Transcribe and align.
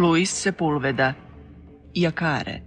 Luis 0.00 0.30
Sepulveda, 0.30 1.14
Jakare. 1.94 2.60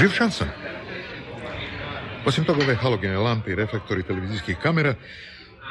Živčan 0.00 0.30
sam. 0.30 0.48
Osim 2.26 2.44
toga, 2.44 2.64
ove 2.64 2.74
halogene 2.74 3.16
lampe 3.16 3.50
i 3.50 3.54
reflektori 3.54 4.02
televizijskih 4.02 4.56
kamera 4.62 4.94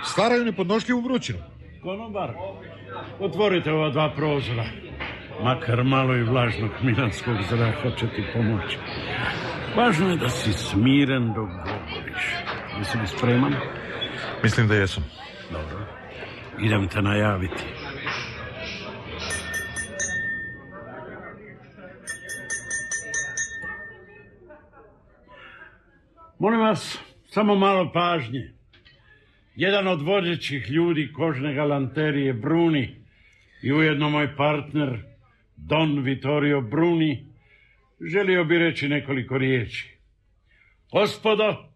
stvaraju 0.04 0.45
nepodnošljivu 0.45 1.02
vrućinu. 1.02 1.40
Konobar, 1.84 2.34
otvorite 3.20 3.72
ova 3.72 3.90
dva 3.90 4.14
prozora. 4.16 4.66
Makar 5.44 5.84
malo 5.84 6.16
i 6.16 6.23
vlažnog 6.23 6.72
milanskog 6.82 7.36
zraka 7.50 7.92
će 8.00 8.08
ti 8.08 8.23
pomoći. 8.34 8.78
Važno 9.77 10.08
je 10.09 10.17
da 10.17 10.30
si 10.30 10.54
smiren 10.54 11.27
dok 11.34 11.49
govoriš. 11.49 12.23
Jesi 12.77 12.98
li 12.98 13.08
spreman? 13.08 13.54
Mislim 14.44 14.67
da 14.67 14.76
jesam. 14.76 15.03
Dobro. 15.52 15.86
Idem 16.59 16.88
te 16.88 17.02
najaviti. 17.02 17.63
Molim 26.39 26.59
vas, 26.59 27.00
samo 27.30 27.55
malo 27.55 27.91
pažnje. 27.94 28.53
Jedan 29.56 29.88
od 29.88 30.02
vodećih 30.02 30.69
ljudi 30.69 31.12
kožne 31.14 31.53
galanterije 31.53 32.34
Bruni 32.34 32.95
i 33.62 33.73
ujedno 33.73 34.09
moj 34.09 34.36
partner 34.36 35.00
Don 35.56 36.00
Vittorio 36.00 36.62
Bruni 36.62 37.27
želio 38.00 38.44
bi 38.44 38.58
reći 38.58 38.88
nekoliko 38.88 39.38
riječi. 39.38 39.98
Gospodo, 40.92 41.73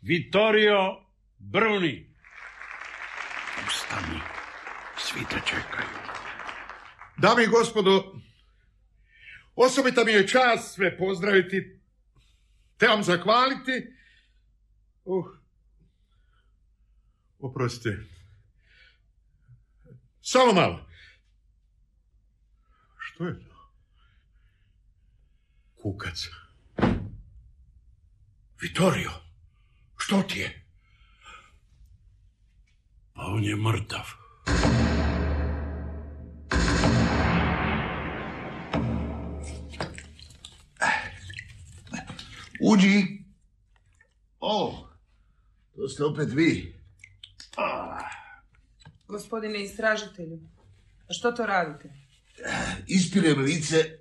Vittorio 0.00 1.06
Bruni. 1.38 2.14
Ustani, 3.66 4.20
svi 4.98 5.20
te 5.30 5.40
čekaju. 5.46 5.88
Dame 7.16 7.44
i 7.44 7.46
gospodo, 7.46 8.20
osobita 9.54 10.04
mi 10.04 10.12
je 10.12 10.28
čast 10.28 10.74
sve 10.74 10.98
pozdraviti, 10.98 11.80
te 12.76 12.86
vam 12.86 13.02
zahvaliti. 13.02 13.94
Uh, 15.04 15.26
oprostite. 17.38 18.04
Samo 20.20 20.52
malo. 20.52 20.88
Što 22.98 23.24
je 23.24 23.40
to? 23.40 23.47
Kukac. 25.82 26.28
Vittorio, 28.60 29.10
što 29.96 30.22
ti 30.22 30.38
je? 30.38 30.64
Pa 33.12 33.22
on 33.22 33.44
je 33.44 33.56
mrtav. 33.56 34.04
Uđi. 42.60 43.24
O, 44.40 44.88
to 45.76 45.88
ste 45.88 46.04
opet 46.04 46.28
vi. 46.32 46.74
Gospodine 49.08 49.62
istražitelju, 49.62 50.38
a 51.08 51.12
što 51.12 51.32
to 51.32 51.46
radite? 51.46 51.92
Ispirem 52.86 53.40
lice 53.40 53.98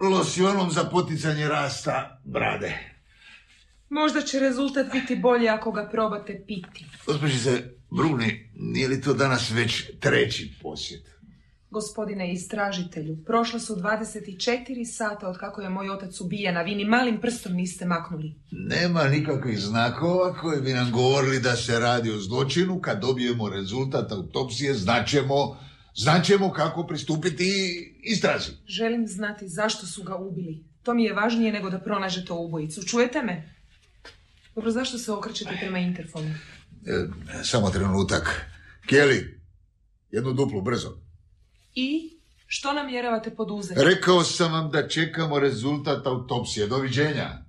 losionom 0.00 0.70
za 0.70 0.84
poticanje 0.84 1.48
rasta 1.48 2.20
brade. 2.24 2.78
Možda 3.88 4.22
će 4.22 4.38
rezultat 4.38 4.86
biti 4.92 5.16
bolji 5.16 5.48
ako 5.48 5.72
ga 5.72 5.88
probate 5.92 6.44
piti. 6.46 6.84
Gospođice 7.06 7.62
Bruni, 7.90 8.50
nije 8.54 8.88
li 8.88 9.00
to 9.00 9.14
danas 9.14 9.50
već 9.50 9.84
treći 10.00 10.52
posjet? 10.62 11.18
Gospodine 11.70 12.32
istražitelju, 12.32 13.16
prošlo 13.26 13.60
su 13.60 13.76
24 13.76 14.84
sata 14.84 15.28
od 15.28 15.38
kako 15.38 15.62
je 15.62 15.68
moj 15.68 15.90
otac 15.90 16.20
ubijen, 16.20 16.56
a 16.56 16.62
vi 16.62 16.74
ni 16.74 16.84
malim 16.84 17.20
prstom 17.20 17.52
niste 17.52 17.86
maknuli. 17.86 18.34
Nema 18.50 19.04
nikakvih 19.04 19.58
znakova 19.58 20.34
koji 20.34 20.60
bi 20.60 20.72
nam 20.72 20.92
govorili 20.92 21.40
da 21.40 21.56
se 21.56 21.80
radi 21.80 22.10
o 22.10 22.18
zločinu. 22.18 22.80
Kad 22.80 23.00
dobijemo 23.00 23.48
rezultat 23.48 24.12
autopsije, 24.12 24.74
znaćemo, 24.74 25.56
znaćemo 25.98 26.52
kako 26.52 26.86
pristupiti 26.86 27.48
istrazi. 28.02 28.50
Želim 28.66 29.06
znati 29.06 29.48
zašto 29.48 29.86
su 29.86 30.02
ga 30.02 30.16
ubili. 30.16 30.64
To 30.82 30.94
mi 30.94 31.04
je 31.04 31.12
važnije 31.12 31.52
nego 31.52 31.70
da 31.70 31.80
pronažete 31.80 32.32
ubojicu. 32.32 32.82
Čujete 32.82 33.22
me? 33.22 33.54
Dobro, 34.54 34.70
zašto 34.70 34.98
se 34.98 35.12
okrećete 35.12 35.56
prema 35.60 35.78
interfonu? 35.78 36.34
E, 36.86 37.06
samo 37.44 37.70
trenutak. 37.70 38.46
Kelly, 38.90 39.40
jednu 40.10 40.32
duplu, 40.32 40.62
brzo. 40.62 40.98
I 41.74 42.18
što 42.46 42.72
namjeravate 42.72 43.30
poduzeti? 43.30 43.80
Rekao 43.84 44.24
sam 44.24 44.52
vam 44.52 44.70
da 44.70 44.88
čekamo 44.88 45.38
rezultat 45.38 46.06
autopsije. 46.06 46.66
Doviđenja. 46.66 47.44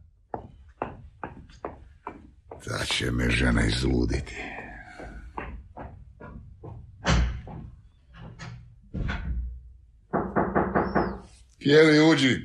Ta 2.66 2.86
će 2.86 3.12
me 3.12 3.30
žena 3.30 3.66
izluditi. 3.66 4.59
Kjeli, 11.59 12.12
uđi. 12.12 12.36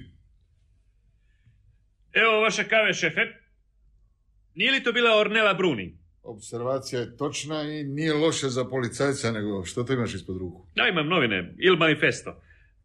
Evo 2.12 2.41
vaše 2.41 2.69
kave, 2.69 2.94
šefe. 2.94 3.20
Nije 4.54 4.72
li 4.72 4.82
to 4.82 4.92
bila 4.92 5.20
Ornela 5.20 5.54
Bruni? 5.54 5.98
Observacija 6.22 7.00
je 7.00 7.16
točna 7.16 7.62
i 7.62 7.84
nije 7.84 8.14
loše 8.14 8.48
za 8.48 8.64
policajca, 8.64 9.32
nego 9.32 9.64
što 9.64 9.84
to 9.84 9.92
imaš 9.92 10.14
ispod 10.14 10.36
ruku? 10.36 10.66
Ja 10.75 10.88
imam 10.88 11.08
novine, 11.08 11.54
Il 11.58 11.76
Manifesto. 11.76 12.42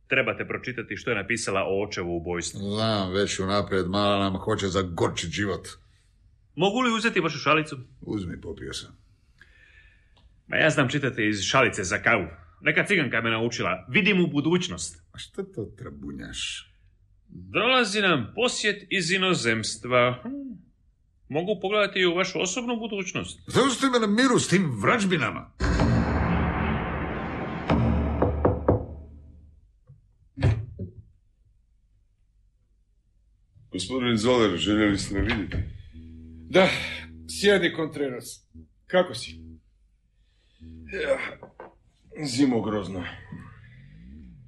Trebate 0.08 0.48
pročitati 0.48 0.98
što 0.98 1.10
je 1.12 1.16
napisala 1.16 1.64
o 1.64 1.84
očevu 1.84 2.18
ubojstvu. 2.18 2.60
Znam, 2.60 3.14
već 3.14 3.40
unaprijed 3.40 3.88
mala 3.88 4.20
nam 4.20 4.38
hoće 4.38 4.68
zagorčit 4.68 5.30
život. 5.30 5.68
Mogu 6.56 6.80
li 6.80 6.92
uzeti 6.92 7.20
vašu 7.20 7.38
šalicu? 7.38 7.78
Uzmi, 8.02 8.42
popio 8.42 8.74
sam. 8.74 8.98
Ma 10.48 10.58
ja 10.58 10.70
znam 10.70 10.90
čitati 10.90 11.28
iz 11.28 11.42
šalice 11.42 11.84
za 11.84 11.98
kavu. 11.98 12.28
Neka 12.62 12.86
ciganka 12.86 13.22
me 13.22 13.30
naučila. 13.30 13.86
Vidim 13.90 14.24
u 14.24 14.28
budućnost. 14.28 15.04
A 15.14 15.18
što 15.18 15.44
to 15.44 15.66
trabunjaš? 15.78 16.74
Dolazi 17.28 18.02
nam 18.02 18.34
posjet 18.36 18.88
iz 18.90 19.12
inozemstva. 19.12 20.20
Hm. 20.24 20.30
Mogu 21.30 21.60
pogledati 21.62 22.00
i 22.00 22.06
u 22.06 22.16
vašu 22.16 22.42
osobnu 22.42 22.76
budućnost. 22.78 23.40
Zausti 23.48 23.86
me 23.86 24.00
na 24.00 24.08
miru 24.08 24.40
s 24.40 24.48
tim 24.48 24.80
vrađbinama. 24.82 25.52
Gospodin 33.72 34.18
Zoler, 34.18 34.58
željeli 34.58 34.98
ste 34.98 35.14
me 35.14 35.22
vidjeti? 35.22 35.58
Da, 36.50 36.68
sjedi 37.30 37.74
Contreras. 37.76 38.48
Kako 38.88 39.14
si? 39.14 39.40
Ja, 41.04 41.18
zimo 42.26 42.62
grozno. 42.62 43.04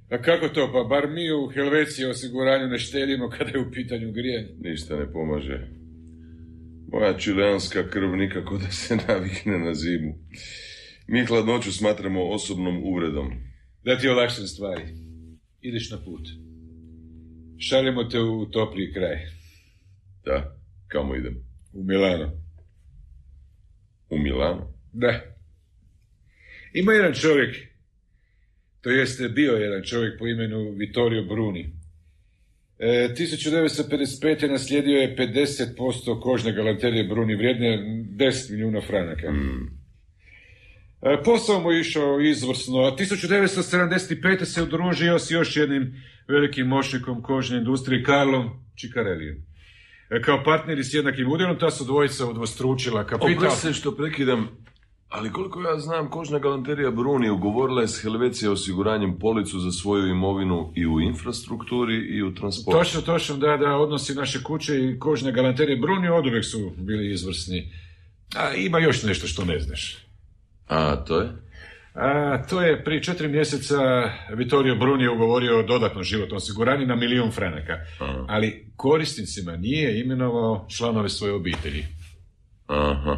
A 0.10 0.22
kako 0.22 0.50
to, 0.50 0.72
pa 0.74 0.84
bar 0.84 1.10
mi 1.10 1.32
u 1.32 1.50
Helveciji 1.54 2.06
osiguranju 2.06 2.68
ne 2.68 2.80
štedimo 2.80 3.30
kada 3.30 3.50
je 3.50 3.60
u 3.60 3.72
pitanju 3.72 4.12
grijanje. 4.12 4.50
Ništa 4.60 4.96
ne 4.96 5.12
pomaže. 5.12 5.68
Moja 6.92 7.18
čileanska 7.18 7.90
krv 7.90 8.16
nikako 8.16 8.58
da 8.58 8.72
se 8.72 8.98
navikne 9.08 9.60
na 9.60 9.74
zimu. 9.74 10.13
Mi 11.08 11.25
hladnoću 11.25 11.72
smatramo 11.72 12.30
osobnom 12.30 12.84
uvredom. 12.84 13.31
Da 13.86 13.98
ti 13.98 14.07
olakšam 14.07 14.48
stvari. 14.48 14.84
Ideš 15.62 15.92
na 15.92 15.98
put. 16.06 16.28
Šaljemo 17.57 18.04
te 18.04 18.19
u 18.19 18.46
topliji 18.46 18.94
kraj. 18.94 19.18
Da, 20.25 20.57
kamo 20.88 21.16
idem? 21.16 21.36
U 21.74 21.84
Milano. 21.84 22.31
U 24.10 24.18
Milano? 24.18 24.74
Da. 24.94 25.22
Ima 26.73 26.94
jedan 26.94 27.13
čovjek, 27.13 27.56
to 28.81 28.89
jeste 28.89 29.29
bio 29.29 29.51
jedan 29.51 29.83
čovjek 29.83 30.19
po 30.19 30.27
imenu 30.27 30.71
Vittorio 30.71 31.23
Bruni. 31.23 31.73
E, 32.79 33.13
1955. 33.18 34.50
naslijedio 34.50 34.97
je 34.97 35.15
50% 35.15 36.21
kožne 36.21 36.51
galanterije 36.51 37.03
Bruni, 37.03 37.35
vrijedne 37.35 37.77
10 38.18 38.51
milijuna 38.51 38.81
franaka. 38.81 39.31
Mm. 39.31 39.81
E, 41.01 41.23
posao 41.23 41.59
mu 41.59 41.71
je 41.71 41.79
išao 41.79 42.21
izvrsno, 42.21 42.79
a 42.79 42.97
1975. 42.97 44.45
se 44.45 44.63
udružio 44.63 45.19
s 45.19 45.31
još 45.31 45.57
jednim 45.57 46.03
velikim 46.27 46.68
moćnikom 46.68 47.21
kožne 47.21 47.57
industrije, 47.57 48.03
Karlom 48.03 48.50
Ciccarellijem. 48.79 49.45
E, 50.09 50.21
kao 50.21 50.44
partneri 50.44 50.83
s 50.83 50.94
jednakim 50.94 51.27
udjelom, 51.27 51.59
ta 51.59 51.71
su 51.71 51.85
dvojica 51.85 52.25
udvostručila 52.25 53.07
kapital. 53.07 53.33
Oprosti 53.33 53.73
što 53.73 53.95
prekidam, 53.95 54.50
Ali 55.12 55.31
koliko 55.31 55.62
ja 55.62 55.80
znam, 55.80 56.10
kožna 56.10 56.40
galanterija 56.40 56.92
Bruni 56.92 57.30
ugovorila 57.30 57.81
je 57.81 57.88
s 57.88 58.02
Helvecija 58.02 58.52
osiguranjem 58.52 59.19
policu 59.19 59.60
za 59.60 59.72
svoju 59.72 60.08
imovinu 60.08 60.74
i 60.75 60.88
u 60.88 61.02
infrastrukturi 61.02 61.96
i 61.96 62.24
u 62.24 62.36
transportu. 62.36 62.80
Točno, 62.80 63.02
točno, 63.02 63.38
da, 63.38 63.58
da, 63.58 63.75
odnosi 63.75 64.16
naše 64.16 64.44
kuće 64.44 64.80
i 64.80 65.00
kožne 65.00 65.31
galanterije 65.31 65.78
Bruni 65.78 66.10
od 66.10 66.25
uvijek 66.25 66.46
su 66.46 66.72
bili 66.78 67.12
izvrsni. 67.12 67.72
A 68.36 68.54
ima 68.54 68.80
još 68.80 69.04
nešto 69.04 69.28
što 69.28 69.46
ne 69.46 69.60
znaš. 69.60 69.98
A, 70.68 70.96
to 70.96 71.22
je? 71.22 71.30
A, 71.94 72.44
to 72.50 72.62
je 72.62 72.84
prije 72.84 73.04
četiri 73.04 73.28
mjeseca 73.28 73.78
Vittorio 74.36 74.75
Bruni 74.75 75.04
je 75.04 75.10
ugovorio 75.10 75.64
dodatno 75.64 76.04
životno 76.04 76.38
osiguranje 76.38 76.86
na 76.86 76.96
milijun 76.96 77.31
franaka. 77.31 77.78
Aha. 78.00 78.25
Ali 78.28 78.72
korisnicima 78.75 79.57
nije 79.57 80.02
imenovao 80.02 80.66
članove 80.69 81.10
svoje 81.10 81.34
obitelji. 81.34 81.86
Aha. 82.68 83.18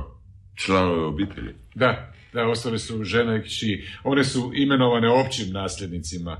Članove 0.56 1.06
obitelji. 1.06 1.63
Da, 1.76 2.14
da, 2.34 2.48
ostale 2.48 2.80
su 2.80 3.04
žene 3.04 3.40
i 3.40 3.42
kći. 3.42 3.84
One 4.04 4.24
su 4.24 4.52
imenovane 4.56 5.10
općim 5.10 5.54
nasljednicima. 5.54 6.32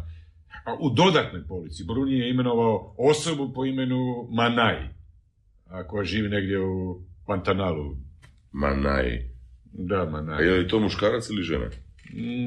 A 0.66 0.74
u 0.80 0.90
dodatnoj 0.90 1.48
polici 1.48 1.84
Bruni 1.84 2.20
je 2.20 2.30
imenovao 2.30 2.96
osobu 2.98 3.54
po 3.54 3.66
imenu 3.66 4.28
Manaj, 4.32 4.90
a 5.70 5.88
koja 5.88 6.04
živi 6.04 6.30
negdje 6.30 6.60
u 6.60 7.02
Pantanalu. 7.28 7.96
Manaj. 8.52 9.34
Da, 9.74 10.02
A 10.02 10.10
Manaj. 10.10 10.46
je 10.46 10.54
li 10.54 10.68
to 10.68 10.80
muškarac 10.80 11.30
ili 11.30 11.44
žena? 11.44 11.66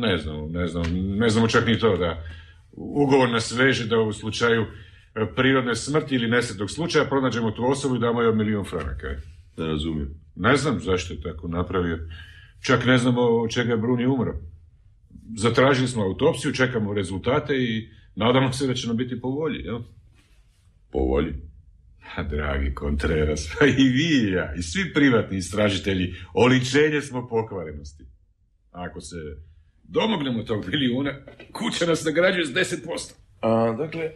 Ne 0.01 0.19
znam, 0.19 0.53
ne 0.53 0.67
znam, 0.67 0.85
ne 1.19 1.29
znamo 1.29 1.49
čak 1.49 1.67
ni 1.67 1.79
to 1.79 1.97
da 1.97 2.25
ugovor 2.77 3.31
nas 3.31 3.53
veže 3.53 3.87
da 3.87 3.99
u 3.99 4.13
slučaju 4.13 4.63
e, 4.63 5.27
prirodne 5.37 5.75
smrti 5.75 6.15
ili 6.15 6.29
nesretnog 6.29 6.71
slučaja 6.71 7.05
pronađemo 7.05 7.51
tu 7.51 7.71
osobu 7.71 7.97
i 7.97 7.99
damo 7.99 8.23
joj 8.23 8.35
milijun 8.35 8.65
franaka. 8.65 9.09
Ne 9.57 9.67
razumijem. 9.67 10.15
Ne 10.37 10.57
znam 10.57 10.81
zašto 10.81 11.15
je 11.15 11.21
tako 11.21 11.49
napravio. 11.49 11.99
Čak 12.61 12.87
ne 12.87 12.99
znamo 12.99 13.21
od 13.21 13.51
čega 13.51 13.73
je 13.73 13.79
Bruni 13.79 14.07
umro. 14.07 14.35
Zatražili 15.37 15.89
smo 15.89 16.03
autopsiju, 16.03 16.53
čekamo 16.53 16.95
rezultate 16.95 17.55
i 17.55 17.89
nadamo 18.15 18.53
se 18.53 18.67
da 18.67 18.75
će 18.75 18.87
nam 18.87 18.97
biti 18.97 19.21
po 19.21 19.29
volji, 19.29 19.65
jel? 19.65 19.81
Po 20.93 20.99
volji. 20.99 21.33
A, 22.17 22.23
dragi 22.23 22.75
Contreras, 22.79 23.49
pa 23.59 23.67
i 23.67 23.89
vi 23.89 24.29
i 24.29 24.33
ja, 24.33 24.55
i 24.59 24.63
svi 24.63 24.93
privatni 24.95 25.37
istražitelji, 25.37 26.15
oličenje 26.35 27.01
smo 27.01 27.29
pokvarenosti. 27.29 28.05
Ako 28.71 29.01
se 29.01 29.17
domognemo 29.83 30.43
tog 30.43 30.67
milijuna, 30.69 31.13
kuća 31.53 31.87
nas 31.87 32.05
nagrađuje 32.05 32.47
s 32.47 32.51
10%. 32.51 33.13
A, 33.41 33.73
dakle, 33.79 34.11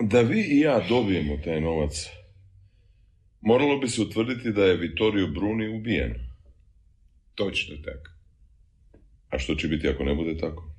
da 0.00 0.20
vi 0.20 0.40
i 0.40 0.60
ja 0.60 0.80
dobijemo 0.88 1.36
taj 1.44 1.60
novac, 1.60 2.06
moralo 3.40 3.78
bi 3.78 3.88
se 3.88 4.02
utvrditi 4.02 4.52
da 4.52 4.64
je 4.64 4.76
Vittorio 4.76 5.26
Bruni 5.26 5.68
ubijen. 5.78 6.27
Točno 7.38 7.76
tako. 7.84 8.10
A 9.30 9.38
što 9.38 9.54
će 9.54 9.68
biti 9.68 9.88
ako 9.88 10.04
ne 10.04 10.14
bude 10.14 10.36
tako? 10.36 10.70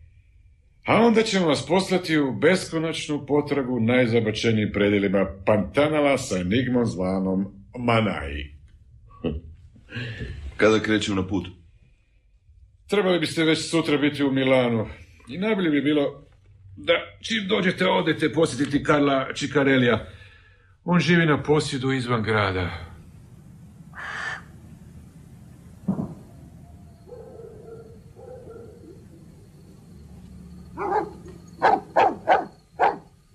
A 0.85 0.95
onda 0.95 1.23
ćemo 1.23 1.47
vas 1.47 1.67
poslati 1.67 2.17
u 2.17 2.33
beskonačnu 2.33 3.25
potragu 3.25 3.79
najzabačenijim 3.79 4.71
predjelima 4.73 5.25
Pantanala 5.45 6.17
sa 6.17 6.37
enigmom 6.37 6.85
zvanom 6.85 7.45
Manaji. 7.77 8.55
Kada 10.57 10.79
krećem 10.79 11.15
na 11.15 11.27
put? 11.27 11.47
Trebali 12.89 13.19
biste 13.19 13.43
već 13.43 13.69
sutra 13.69 13.97
biti 13.97 14.23
u 14.23 14.31
Milanu. 14.31 14.87
I 15.29 15.37
najbolje 15.37 15.69
bi 15.69 15.81
bilo 15.81 16.27
da 16.77 16.93
čim 17.21 17.47
dođete 17.47 17.87
odete 17.87 18.33
posjetiti 18.33 18.83
Karla 18.83 19.33
Čikarelija. 19.33 20.07
On 20.83 20.99
živi 20.99 21.25
na 21.25 21.43
posjedu 21.43 21.91
izvan 21.91 22.23
grada. 22.23 22.88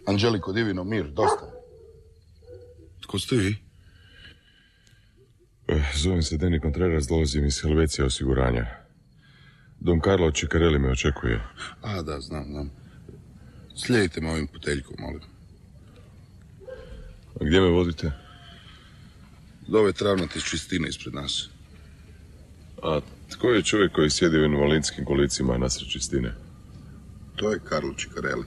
Anđeliko 0.06 0.52
Divino, 0.52 0.84
mir, 0.84 1.06
dosta. 1.10 1.46
Tko 3.02 3.18
ste 3.18 3.36
vi? 3.36 3.56
Eh, 5.68 5.82
Zovem 5.96 6.22
se 6.22 6.36
Deni 6.36 6.60
Contreras, 6.60 7.06
dolazim 7.06 7.46
iz 7.46 7.62
Helvecija 7.62 8.06
osiguranja. 8.06 8.66
Don 9.80 10.00
Carlo 10.00 10.30
Ciccarelli 10.30 10.78
me 10.78 10.90
očekuje. 10.90 11.40
A, 11.82 12.02
da, 12.02 12.20
znam, 12.20 12.44
znam. 12.44 12.70
Slijedite 13.76 14.20
me 14.20 14.30
ovim 14.30 14.46
puteljkom, 14.46 14.94
molim. 14.98 15.20
A 17.40 17.44
gdje 17.44 17.60
me 17.60 17.68
vodite? 17.68 18.10
Do 19.68 19.78
ove 19.78 19.92
travnate 19.92 20.40
čistine 20.40 20.88
ispred 20.88 21.14
nas. 21.14 21.48
A 22.82 23.00
tko 23.30 23.48
je 23.48 23.62
čovjek 23.62 23.92
koji 23.92 24.10
sjedi 24.10 24.38
u 24.38 24.44
invalidskim 24.44 25.04
kolicima 25.04 25.58
nasred 25.58 25.88
čistine? 25.88 26.34
To 27.36 27.52
je 27.52 27.60
Karlo 27.68 27.94
Čikareli. 27.94 28.44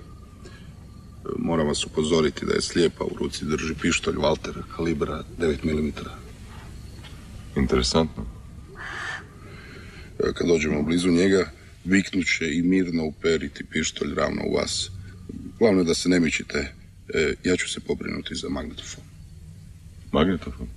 Moram 1.37 1.67
vas 1.67 1.85
upozoriti 1.85 2.45
da 2.45 2.53
je 2.53 2.61
slijepa 2.61 3.03
u 3.03 3.17
ruci 3.19 3.45
drži 3.45 3.75
pištolj 3.81 4.15
Walter 4.15 4.53
kalibra 4.75 5.23
9 5.39 5.63
mm. 5.63 5.91
Interesantno. 7.59 8.25
Kad 10.33 10.47
dođemo 10.47 10.83
blizu 10.83 11.09
njega, 11.09 11.51
viknut 11.85 12.25
će 12.37 12.53
i 12.53 12.61
mirno 12.61 13.05
uperiti 13.05 13.65
pištolj 13.65 14.15
ravno 14.15 14.43
u 14.47 14.55
vas. 14.55 14.91
Glavno 15.59 15.81
je 15.81 15.85
da 15.85 15.93
se 15.93 16.09
ne 16.09 16.19
mičite. 16.19 16.73
E, 17.13 17.33
ja 17.43 17.55
ću 17.55 17.69
se 17.69 17.79
pobrinuti 17.79 18.35
za 18.35 18.49
magnetofon. 18.49 19.03
Magnetofon? 20.11 20.67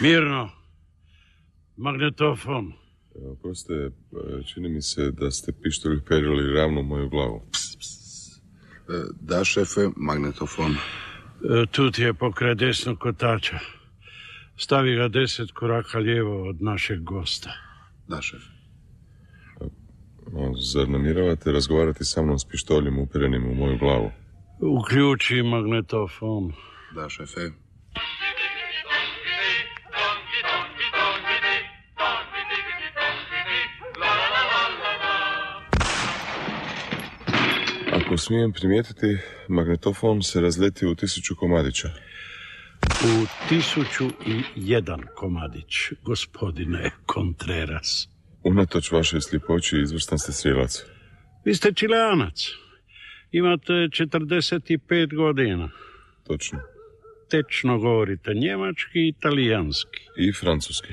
Mirno. 0.00 0.50
Magnetofon. 1.76 2.83
Proste, 3.42 3.74
eh, 3.74 3.90
čini 4.46 4.68
mi 4.68 4.82
se 4.82 5.10
da 5.10 5.30
ste 5.30 5.52
pištolj 5.62 5.96
uperili 5.96 6.52
ravno 6.52 6.80
u 6.80 6.84
moju 6.84 7.08
glavu. 7.08 7.42
E, 8.88 9.02
da, 9.20 9.44
šefe, 9.44 9.80
magnetofon. 9.96 10.72
E, 10.72 11.66
Tu 11.70 11.90
ti 11.90 12.02
je 12.02 12.14
pokraj 12.14 12.54
desnog 12.54 12.98
kotača. 12.98 13.58
Stavi 14.56 14.96
ga 14.96 15.08
deset 15.08 15.52
koraka 15.52 15.98
lijevo 15.98 16.48
od 16.48 16.62
našeg 16.62 17.00
gosta. 17.00 17.50
Da, 18.08 18.20
šefe. 18.20 18.54
Zar 20.72 20.88
namjeravate 20.88 21.52
razgovarati 21.52 22.04
sa 22.04 22.22
mnom 22.22 22.38
s 22.38 22.44
pištoljem 22.44 22.98
uperenim 22.98 23.46
u 23.46 23.54
moju 23.54 23.78
glavu? 23.78 24.10
Uključi 24.60 25.42
magnetofon. 25.42 26.52
Da, 26.94 27.08
šefe. 27.08 27.63
Ako 38.04 38.16
smijem 38.18 38.52
primijetiti, 38.52 39.18
magnetofon 39.48 40.22
se 40.22 40.40
razletio 40.40 40.90
u 40.90 40.94
tisuću 40.94 41.36
komadića. 41.36 41.88
U 43.04 43.26
tisuću 43.48 44.06
i 44.26 44.42
jedan 44.56 45.00
komadić, 45.14 45.74
gospodine 46.02 46.90
Contreras. 47.14 48.08
Unatoč 48.42 48.92
vašoj 48.92 49.20
slipoći 49.20 49.80
izvrstan 49.80 50.18
ste 50.18 50.32
strijelac. 50.32 50.84
Vi 51.44 51.54
ste 51.54 51.72
čileanac. 51.72 52.50
Imate 53.32 53.72
45 53.72 55.16
godina. 55.16 55.70
Točno. 56.26 56.58
Tečno 57.30 57.78
govorite 57.78 58.34
njemački 58.34 58.98
i 58.98 59.08
italijanski. 59.08 60.00
I 60.16 60.32
francuski. 60.32 60.88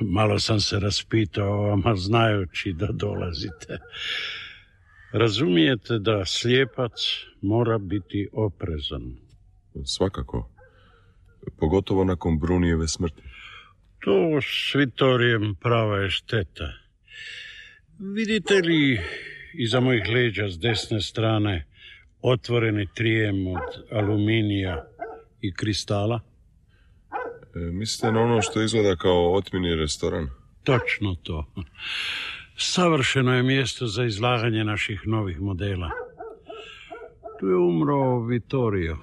Malo 0.00 0.38
sam 0.38 0.60
se 0.60 0.80
raspitao 0.80 1.62
vama 1.62 1.96
znajući 1.96 2.72
da 2.72 2.88
dolazite. 2.92 3.78
Razumijete 5.12 5.98
da 5.98 6.24
slijepac 6.24 6.92
mora 7.42 7.78
biti 7.78 8.28
oprezan. 8.32 9.16
Svakako. 9.84 10.50
Pogotovo 11.58 12.04
nakon 12.04 12.38
Brunijeve 12.38 12.88
smrti. 12.88 13.22
To 14.00 14.40
s 14.42 14.74
Vitorijem 14.74 15.54
prava 15.60 15.96
je 15.98 16.10
šteta. 16.10 16.72
Vidite 17.98 18.54
li 18.54 19.00
iza 19.54 19.80
mojih 19.80 20.02
leđa 20.14 20.48
s 20.48 20.58
desne 20.58 21.00
strane 21.00 21.66
otvoreni 22.22 22.86
trijem 22.94 23.46
od 23.46 23.92
aluminija 23.92 24.86
i 25.40 25.52
kristala? 25.54 26.20
E, 27.54 27.58
mislite 27.58 28.12
na 28.12 28.20
ono 28.20 28.42
što 28.42 28.62
izgleda 28.62 28.96
kao 28.96 29.34
otmini 29.34 29.74
restoran? 29.74 30.28
Točno 30.64 31.14
to. 31.22 31.52
Savršeno 32.62 33.34
je 33.34 33.42
mjesto 33.42 33.86
za 33.86 34.04
izlaganje 34.04 34.64
naših 34.64 35.00
novih 35.06 35.40
modela. 35.40 35.90
Tu 37.40 37.46
je 37.46 37.56
umro 37.56 38.20
Vittorio. 38.26 38.96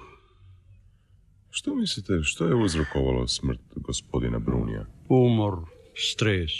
Što 1.50 1.74
mislite, 1.74 2.22
što 2.22 2.46
je 2.46 2.54
uzrokovalo 2.54 3.28
smrt 3.28 3.60
gospodina 3.74 4.38
Brunija? 4.38 4.84
Umor, 5.08 5.54
stres. 5.96 6.50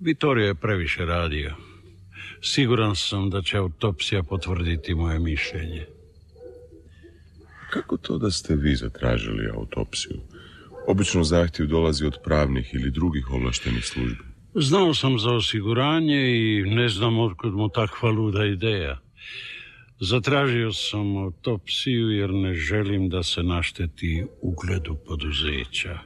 Vittorio 0.00 0.46
je 0.46 0.54
previše 0.54 1.04
radio. 1.04 1.54
Siguran 2.40 2.96
sam 2.96 3.30
da 3.30 3.42
će 3.42 3.56
autopsija 3.56 4.22
potvrditi 4.22 4.94
moje 4.94 5.18
mišljenje. 5.18 5.86
Kako 7.70 7.96
to 7.96 8.18
da 8.18 8.30
ste 8.30 8.56
vi 8.56 8.74
zatražili 8.74 9.50
autopsiju? 9.54 10.20
Obično 10.86 11.24
zahtjev 11.24 11.68
dolazi 11.68 12.06
od 12.06 12.18
pravnih 12.24 12.74
ili 12.74 12.90
drugih 12.90 13.30
ovlaštenih 13.30 13.84
službi. 13.84 14.35
Znao 14.58 14.94
sam 14.94 15.18
za 15.18 15.30
osiguranje 15.30 16.36
i 16.36 16.62
ne 16.66 16.88
znam 16.88 17.18
otkud 17.18 17.54
mu 17.54 17.68
takva 17.68 18.10
luda 18.10 18.44
ideja. 18.44 18.98
Zatražio 20.00 20.72
sam 20.72 21.16
autopsiju 21.16 22.10
jer 22.10 22.30
ne 22.30 22.54
želim 22.54 23.08
da 23.08 23.22
se 23.22 23.42
našteti 23.42 24.24
ugledu 24.42 24.96
poduzeća. 25.06 25.98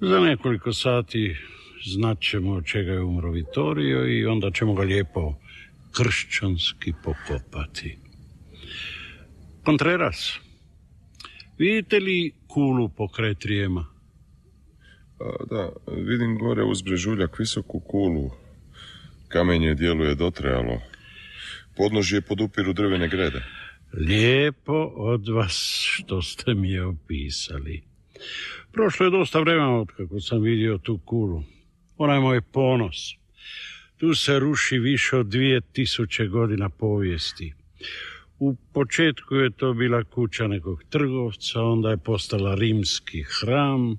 Za 0.00 0.20
nekoliko 0.20 0.72
sati 0.72 1.36
znat 1.84 2.20
ćemo 2.20 2.52
od 2.52 2.64
čega 2.64 2.92
je 2.92 3.02
umro 3.02 3.30
Vitorio 3.30 4.06
i 4.06 4.26
onda 4.26 4.50
ćemo 4.50 4.74
ga 4.74 4.82
lijepo 4.82 5.34
kršćanski 5.92 6.92
pokopati. 7.04 7.98
Contreras, 9.64 10.38
vidite 11.58 11.98
li 11.98 12.32
kulu 12.46 12.88
pokraj 12.88 13.34
trijema? 13.34 13.99
Da, 15.50 15.72
vidim 15.96 16.38
gore 16.38 16.64
uz 16.64 16.82
brežuljak 16.82 17.38
visoku 17.38 17.80
kulu. 17.80 18.30
Kamenje 19.28 19.74
djeluje 19.74 20.14
dotrajalo. 20.14 20.80
Podnožje 21.76 22.20
podupiru 22.20 22.72
drvene 22.72 23.08
grede. 23.08 23.42
Lijepo 23.92 24.92
od 24.96 25.28
vas 25.28 25.80
što 25.82 26.22
ste 26.22 26.54
mi 26.54 26.70
je 26.70 26.84
opisali. 26.84 27.82
Prošlo 28.72 29.06
je 29.06 29.10
dosta 29.10 29.40
vremena 29.40 29.80
od 29.80 29.88
kako 29.96 30.20
sam 30.20 30.42
vidio 30.42 30.78
tu 30.78 30.98
kulu. 30.98 31.42
Ona 31.96 32.14
je 32.14 32.20
moj 32.20 32.40
ponos. 32.40 32.96
Tu 33.96 34.14
se 34.14 34.38
ruši 34.38 34.78
više 34.78 35.16
od 35.16 35.26
dvije 35.26 35.60
tisuće 35.60 36.26
godina 36.26 36.68
povijesti. 36.68 37.54
U 38.40 38.56
početku 38.72 39.34
je 39.34 39.50
to 39.50 39.72
bila 39.74 40.04
kuća 40.04 40.46
nekog 40.46 40.82
trgovca, 40.90 41.62
onda 41.62 41.90
je 41.90 41.96
postala 41.96 42.54
rimski 42.54 43.22
hram, 43.22 43.96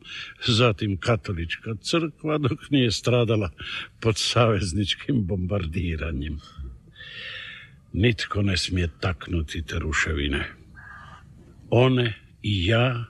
zatim 0.48 0.98
katolička 0.98 1.76
crkva, 1.82 2.38
dok 2.38 2.70
nije 2.70 2.92
stradala 2.92 3.52
pod 4.00 4.18
savezničkim 4.18 5.26
bombardiranjem. 5.28 6.40
Nitko 7.94 8.42
ne 8.42 8.58
smije 8.58 8.90
taknuti 9.00 9.62
te 9.62 9.80
ruševine. 9.80 10.46
One 11.70 12.14
i 12.42 12.66
ja 12.66 13.06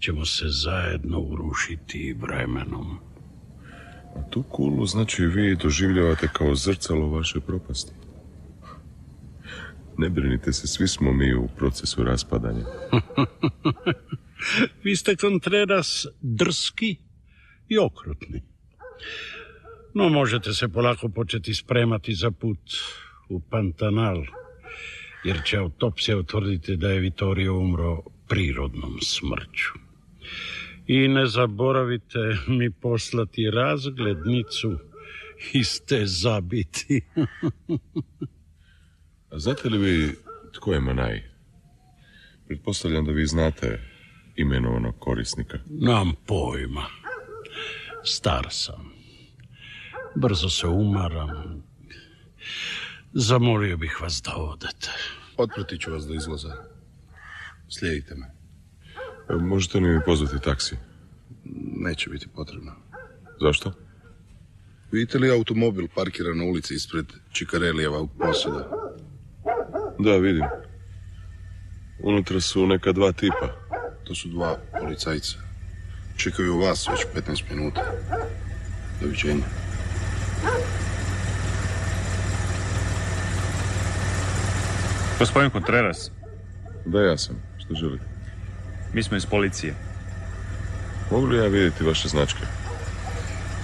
ćemo 0.00 0.24
se 0.24 0.44
zajedno 0.48 1.20
urušiti 1.20 2.16
vremenom. 2.20 2.98
A 4.16 4.30
tu 4.30 4.42
kulu, 4.42 4.86
znači, 4.86 5.26
vi 5.26 5.56
doživljavate 5.56 6.28
kao 6.32 6.54
zrcalo 6.54 7.08
vaše 7.08 7.40
propasti. 7.40 8.07
Ne 9.98 10.08
brinite 10.08 10.52
se, 10.52 10.66
svi 10.66 10.88
smo 10.88 11.12
mi 11.12 11.34
u 11.34 11.48
procesu 11.56 12.04
raspadanja. 12.04 12.64
Vi 14.84 14.96
ste 14.96 15.16
Contreras 15.16 16.06
drski 16.20 16.96
i 17.68 17.78
okrutni. 17.78 18.42
No, 19.94 20.08
možete 20.08 20.52
se 20.52 20.68
polako 20.68 21.08
početi 21.08 21.54
spremati 21.54 22.14
za 22.14 22.30
put 22.30 22.58
u 23.28 23.40
Pantanal, 23.40 24.24
jer 25.24 25.40
će 25.44 25.56
autopsija 25.56 26.18
utvrditi 26.18 26.76
da 26.76 26.90
je 26.90 27.00
Vittorio 27.00 27.58
umro 27.58 28.02
prirodnom 28.28 28.98
smrću. 29.02 29.72
I 30.86 31.08
ne 31.08 31.26
zaboravite 31.26 32.18
mi 32.48 32.70
poslati 32.70 33.50
razglednicu 33.50 34.78
iz 35.52 35.80
te 35.86 36.06
zabiti. 36.06 37.00
A 39.30 39.38
znate 39.38 39.68
li 39.68 39.78
vi 39.78 40.14
tko 40.52 40.72
je 40.72 40.80
Manaj? 40.80 41.22
Pretpostavljam 42.46 43.04
da 43.04 43.12
vi 43.12 43.26
znate 43.26 43.80
imenovanog 44.36 44.94
korisnika. 44.98 45.58
Nam 45.66 46.12
pojma. 46.26 46.84
Star 48.04 48.46
sam. 48.50 48.92
Brzo 50.14 50.48
se 50.48 50.66
umaram. 50.66 51.62
Zamolio 53.12 53.76
bih 53.76 53.98
vas 54.02 54.22
da 54.24 54.36
odete. 54.36 54.90
Otpratit 55.36 55.80
ću 55.80 55.92
vas 55.92 56.04
do 56.06 56.14
izlaza. 56.14 56.54
Slijedite 57.68 58.14
me. 58.14 58.26
E, 59.30 59.34
Možete 59.34 59.78
li 59.78 59.88
mi 59.88 60.00
pozvati 60.04 60.44
taksi? 60.44 60.76
Neće 61.76 62.10
biti 62.10 62.28
potrebno. 62.34 62.72
Zašto? 63.40 63.72
Vidite 64.92 65.18
li 65.18 65.30
automobil 65.30 65.88
parkiran 65.94 66.38
na 66.38 66.44
ulici 66.44 66.74
ispred 66.74 67.06
Čikarelijeva 67.32 68.06
posjeda? 68.18 68.87
Da, 69.98 70.16
vidim. 70.16 70.44
Unutra 71.98 72.40
su 72.40 72.66
neka 72.66 72.92
dva 72.92 73.12
tipa. 73.12 73.48
To 74.04 74.14
su 74.14 74.28
dva 74.28 74.58
policajca. 74.80 75.36
Čekaju 76.16 76.58
vas 76.58 76.88
već 76.88 77.24
15 77.26 77.42
minuta. 77.50 77.82
Doviđenja. 79.00 79.44
Gospodin 85.18 85.50
Contreras, 85.50 86.10
Da, 86.84 87.00
ja 87.00 87.18
sam. 87.18 87.42
Što 87.58 87.74
želite? 87.74 88.04
mi 88.92 89.02
smo 89.02 89.16
iz 89.16 89.26
policije. 89.26 89.74
Mogu 91.10 91.26
li 91.26 91.36
ja 91.38 91.46
vidjeti 91.46 91.84
vaše 91.84 92.08
značke? 92.08 92.40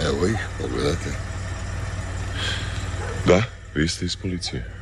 Evo 0.00 0.26
ih, 0.26 0.38
pogledajte. 0.60 1.10
Da, 3.26 3.42
vi 3.74 3.88
ste 3.88 4.04
iz 4.04 4.16
policije. 4.16 4.73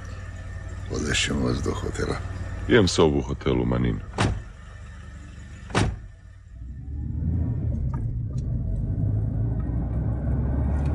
Odvešćemo 0.96 1.40
vas 1.46 1.62
do 1.64 1.70
hotela. 1.70 2.16
Imam 2.68 2.88
sobu 2.88 3.18
u 3.18 3.22
hotelu 3.22 3.64
Manin. 3.64 3.96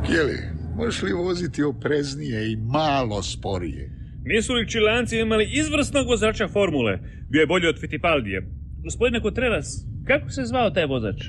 Kjeli, 0.06 0.38
možeš 0.76 1.02
li 1.02 1.14
voziti 1.14 1.64
opreznije 1.64 2.52
i 2.52 2.56
malo 2.56 3.24
sporije? 3.24 3.92
Nisu 4.24 4.54
li 4.54 4.70
čilanci 4.70 5.20
imali 5.20 5.50
izvrsnog 5.54 6.08
vozača 6.08 6.48
formule? 6.48 7.00
Bio 7.30 7.40
je 7.40 7.48
bolji 7.48 7.68
od 7.68 7.80
Fittipaldija. 7.80 8.42
Gospodine 8.84 9.22
Contreras, 9.22 9.68
kako 10.08 10.30
se 10.30 10.46
zvao 10.46 10.70
taj 10.70 10.86
vozač? 10.86 11.24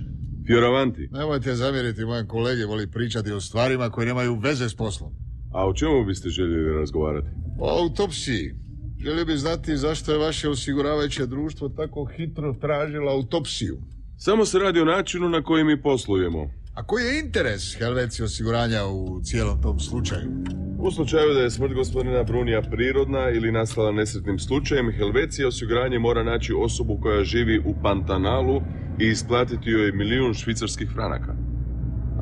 Fioravanti. 0.46 1.08
Nemojte 1.12 1.54
zamjeriti 1.54 2.04
mojem 2.04 2.26
kolegi, 2.26 2.64
voli 2.64 2.90
pričati 2.90 3.32
o 3.32 3.40
stvarima 3.40 3.90
koje 3.90 4.06
nemaju 4.06 4.34
veze 4.34 4.68
s 4.68 4.76
poslom. 4.76 5.12
A 5.54 5.68
o 5.68 5.74
čemu 5.74 6.04
biste 6.04 6.28
željeli 6.28 6.78
razgovarati? 6.78 7.28
O 7.58 7.82
autopsiji. 7.82 8.54
Želio 9.00 9.24
bih 9.24 9.36
znati 9.36 9.76
zašto 9.76 10.12
je 10.12 10.18
vaše 10.18 10.48
osiguravajuće 10.48 11.26
društvo 11.26 11.68
tako 11.68 12.04
hitro 12.04 12.54
tražilo 12.60 13.12
autopsiju. 13.12 13.78
Samo 14.18 14.44
se 14.44 14.58
radi 14.58 14.80
o 14.80 14.84
načinu 14.84 15.28
na 15.28 15.42
koji 15.42 15.64
mi 15.64 15.82
poslujemo. 15.82 16.50
A 16.74 16.84
koji 16.86 17.04
je 17.04 17.20
interes 17.20 17.78
Helveci 17.78 18.22
osiguranja 18.22 18.84
u 18.86 19.20
cijelom 19.22 19.62
tom 19.62 19.80
slučaju? 19.80 20.28
U 20.78 20.90
slučaju 20.90 21.34
da 21.34 21.40
je 21.40 21.50
smrt 21.50 21.74
gospodina 21.74 22.22
Brunija 22.22 22.62
prirodna 22.62 23.30
ili 23.30 23.52
nastala 23.52 23.92
nesretnim 23.92 24.38
slučajem, 24.38 24.92
Helvecija 24.92 25.48
osiguranje 25.48 25.98
mora 25.98 26.22
naći 26.22 26.52
osobu 26.52 26.98
koja 27.02 27.24
živi 27.24 27.58
u 27.58 27.74
Pantanalu 27.82 28.62
i 29.00 29.06
isplatiti 29.06 29.70
joj 29.70 29.92
milijun 29.92 30.34
švicarskih 30.34 30.90
franaka. 30.94 31.34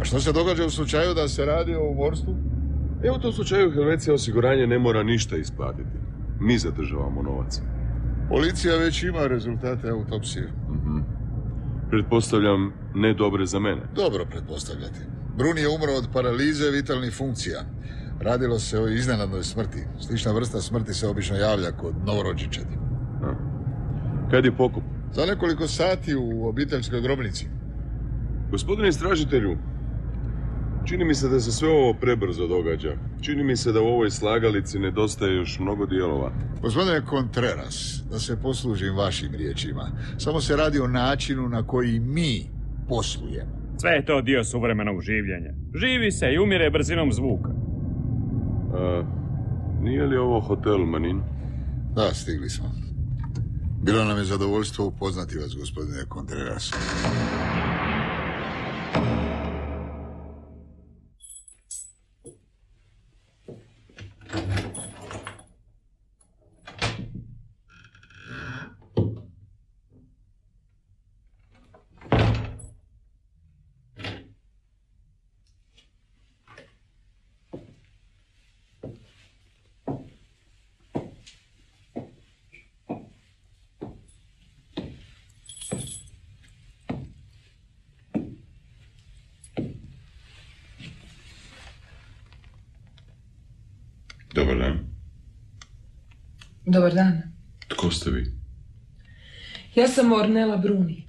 A 0.00 0.04
što 0.04 0.20
se 0.20 0.32
događa 0.32 0.66
u 0.66 0.70
slučaju 0.70 1.14
da 1.14 1.28
se 1.28 1.44
radi 1.44 1.74
o 1.74 1.88
umorstvu? 1.90 2.55
E 3.04 3.10
u 3.10 3.18
tom 3.18 3.32
slučaju 3.32 3.70
Helvecija 3.70 4.14
osiguranje 4.14 4.66
ne 4.66 4.78
mora 4.78 5.02
ništa 5.02 5.36
isplatiti. 5.36 5.98
Mi 6.40 6.58
zadržavamo 6.58 7.22
novac. 7.22 7.60
Policija 8.28 8.76
već 8.76 9.02
ima 9.02 9.26
rezultate 9.26 9.90
autopsije. 9.90 10.52
Pretpostavljam 11.90 12.72
ne 12.94 13.14
dobre 13.14 13.46
za 13.46 13.58
mene. 13.58 13.82
Dobro 13.94 14.24
pretpostavljati. 14.30 15.00
Brun 15.36 15.58
je 15.58 15.68
umro 15.68 15.92
od 15.92 16.08
paralize 16.12 16.70
vitalnih 16.70 17.14
funkcija. 17.14 17.60
Radilo 18.20 18.58
se 18.58 18.80
o 18.80 18.88
iznenadnoj 18.88 19.42
smrti. 19.42 19.84
Slična 20.00 20.32
vrsta 20.32 20.60
smrti 20.60 20.94
se 20.94 21.08
obično 21.08 21.36
javlja 21.36 21.72
kod 21.72 21.94
novorođenčadi. 22.06 22.76
Kad 24.30 24.44
je 24.44 24.56
pokup? 24.56 24.82
Za 25.12 25.26
nekoliko 25.26 25.68
sati 25.68 26.14
u 26.14 26.48
obiteljskoj 26.48 27.00
grobnici. 27.00 27.46
Gospodine 28.50 28.88
istražitelju, 28.88 29.56
čini 30.86 31.04
mi 31.04 31.14
se 31.14 31.28
da 31.28 31.40
se 31.40 31.52
sve 31.52 31.68
ovo 31.68 31.94
prebrzo 31.94 32.46
događa. 32.46 32.96
Čini 33.20 33.44
mi 33.44 33.56
se 33.56 33.72
da 33.72 33.80
u 33.80 33.86
ovoj 33.86 34.10
slagalici 34.10 34.78
nedostaje 34.78 35.36
još 35.36 35.58
mnogo 35.58 35.86
dijelova. 35.86 36.32
Gospodine 36.62 37.02
Contreras, 37.10 38.02
da 38.10 38.18
se 38.18 38.42
poslužim 38.42 38.96
vašim 38.96 39.34
riječima, 39.34 39.90
samo 40.18 40.40
se 40.40 40.56
radi 40.56 40.78
o 40.78 40.86
načinu 40.86 41.48
na 41.48 41.66
koji 41.66 42.00
mi 42.00 42.50
poslujemo. 42.88 43.56
Sve 43.80 43.90
je 43.90 44.04
to 44.04 44.22
dio 44.22 44.44
suvremenog 44.44 45.02
življenja. 45.02 45.52
Živi 45.74 46.12
se 46.12 46.32
i 46.32 46.38
umire 46.38 46.70
brzinom 46.70 47.12
zvuka. 47.12 47.50
A, 48.74 49.02
nije 49.82 50.06
li 50.06 50.16
ovo 50.16 50.40
hotel 50.40 50.78
Manin? 50.78 51.20
Da, 51.94 52.14
stigli 52.14 52.50
smo. 52.50 52.72
Bilo 53.82 54.04
nam 54.04 54.18
je 54.18 54.24
zadovoljstvo 54.24 54.86
upoznati 54.86 55.38
vas, 55.38 55.54
gospodine 55.56 56.04
Contreras. 56.14 56.72
Dobar 96.76 96.94
dan. 96.94 97.22
Tko 97.68 97.90
ste 97.90 98.10
vi? 98.10 98.26
Ja 99.74 99.88
sam 99.88 100.12
Ornela 100.12 100.56
Bruni. 100.56 101.06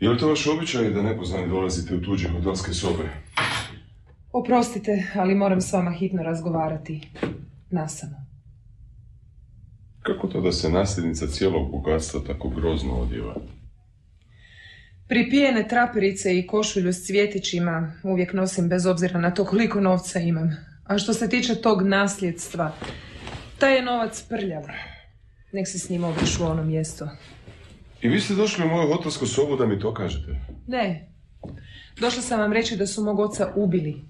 Je 0.00 0.08
li 0.08 0.18
to 0.18 0.28
vaš 0.28 0.46
običaj 0.46 0.90
da 0.90 1.02
nepoznani 1.02 1.48
dolazite 1.48 1.94
u 1.94 2.02
tuđe 2.02 2.28
hotelske 2.28 2.72
sobe? 2.72 3.08
Oprostite, 4.32 5.12
ali 5.14 5.34
moram 5.34 5.60
s 5.60 5.72
vama 5.72 5.92
hitno 5.92 6.22
razgovarati. 6.22 7.08
Nasamo. 7.70 8.26
Kako 10.02 10.26
to 10.26 10.40
da 10.40 10.52
se 10.52 10.70
nasljednica 10.70 11.26
cijelog 11.26 11.70
bogatstva 11.70 12.20
tako 12.26 12.48
grozno 12.48 12.92
odjeva? 12.92 13.34
Pripijene 15.08 15.68
traperice 15.68 16.38
i 16.38 16.46
košulju 16.46 16.92
s 16.92 17.06
cvjetićima 17.06 17.92
uvijek 18.02 18.32
nosim 18.32 18.68
bez 18.68 18.86
obzira 18.86 19.20
na 19.20 19.30
to 19.30 19.44
koliko 19.44 19.80
novca 19.80 20.18
imam. 20.18 20.50
A 20.84 20.98
što 20.98 21.14
se 21.14 21.28
tiče 21.28 21.54
tog 21.54 21.82
nasljedstva, 21.82 22.72
taj 23.60 23.76
je 23.76 23.82
novac 23.82 24.22
prljav. 24.28 24.62
Nek 25.52 25.68
se 25.68 25.78
s 25.78 25.88
njim 25.88 26.04
obrišu 26.04 26.44
u 26.44 26.46
ono 26.46 26.64
mjesto. 26.64 27.08
I 28.02 28.08
vi 28.08 28.20
ste 28.20 28.34
došli 28.34 28.64
u 28.64 28.68
moju 28.68 28.88
hotelsku 28.88 29.26
sobu 29.26 29.56
da 29.56 29.66
mi 29.66 29.80
to 29.80 29.94
kažete? 29.94 30.36
Ne. 30.66 31.12
Došla 32.00 32.22
sam 32.22 32.40
vam 32.40 32.52
reći 32.52 32.76
da 32.76 32.86
su 32.86 33.04
mog 33.04 33.18
oca 33.18 33.52
ubili. 33.56 34.04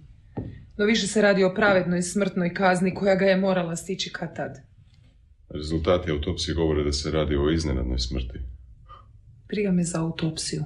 No 0.77 0.85
više 0.85 1.07
se 1.07 1.23
radi 1.23 1.45
o 1.45 1.55
pravednoj 1.55 2.03
smrtnoj 2.03 2.55
kazni 2.55 2.95
koja 2.95 3.15
ga 3.15 3.25
je 3.25 3.37
morala 3.37 3.77
stići 3.77 4.13
kad 4.13 4.37
tad. 4.37 4.59
Rezultati 5.49 6.11
autopsije 6.11 6.55
govore 6.55 6.85
da 6.85 6.93
se 6.93 7.11
radi 7.11 7.37
o 7.37 7.51
iznenadnoj 7.51 7.99
smrti. 7.99 8.39
Briga 9.49 9.71
me 9.71 9.85
za 9.85 10.01
autopsiju. 10.01 10.65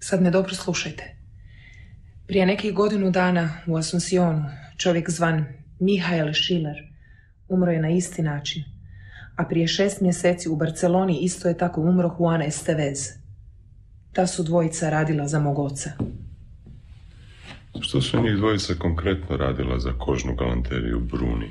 Sad 0.00 0.22
me 0.22 0.30
dobro 0.30 0.54
slušajte. 0.54 1.16
Prije 2.26 2.46
nekih 2.46 2.74
godinu 2.74 3.10
dana 3.10 3.50
u 3.66 3.76
Asuncionu 3.76 4.44
čovjek 4.76 5.10
zvan 5.10 5.44
Mihael 5.80 6.34
Schiller 6.34 6.87
umro 7.48 7.72
je 7.72 7.80
na 7.80 7.90
isti 7.90 8.22
način. 8.22 8.64
A 9.36 9.44
prije 9.44 9.66
šest 9.68 10.00
mjeseci 10.00 10.48
u 10.48 10.56
Barceloni 10.56 11.18
isto 11.22 11.48
je 11.48 11.58
tako 11.58 11.80
umro 11.80 12.16
Juan 12.18 12.42
Estevez. 12.42 13.08
Ta 14.12 14.26
su 14.26 14.42
dvojica 14.42 14.90
radila 14.90 15.28
za 15.28 15.40
mog 15.40 15.58
oca. 15.58 15.90
Što 17.80 18.00
su 18.00 18.22
njih 18.22 18.36
dvojica 18.36 18.74
konkretno 18.74 19.36
radila 19.36 19.78
za 19.78 19.92
kožnu 19.98 20.34
galanteriju 20.34 21.00
Bruni? 21.00 21.50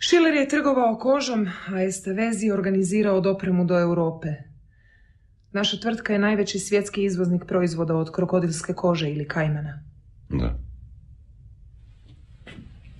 Schiller 0.00 0.34
je 0.34 0.48
trgovao 0.48 0.98
kožom, 0.98 1.48
a 1.68 1.82
Estevez 1.82 2.42
je 2.42 2.54
organizirao 2.54 3.20
dopremu 3.20 3.64
do 3.64 3.80
Europe. 3.80 4.28
Naša 5.52 5.80
tvrtka 5.80 6.12
je 6.12 6.18
najveći 6.18 6.58
svjetski 6.58 7.04
izvoznik 7.04 7.44
proizvoda 7.46 7.96
od 7.96 8.12
krokodilske 8.12 8.72
kože 8.72 9.10
ili 9.10 9.28
kajmana. 9.28 9.82
Da. 10.28 10.58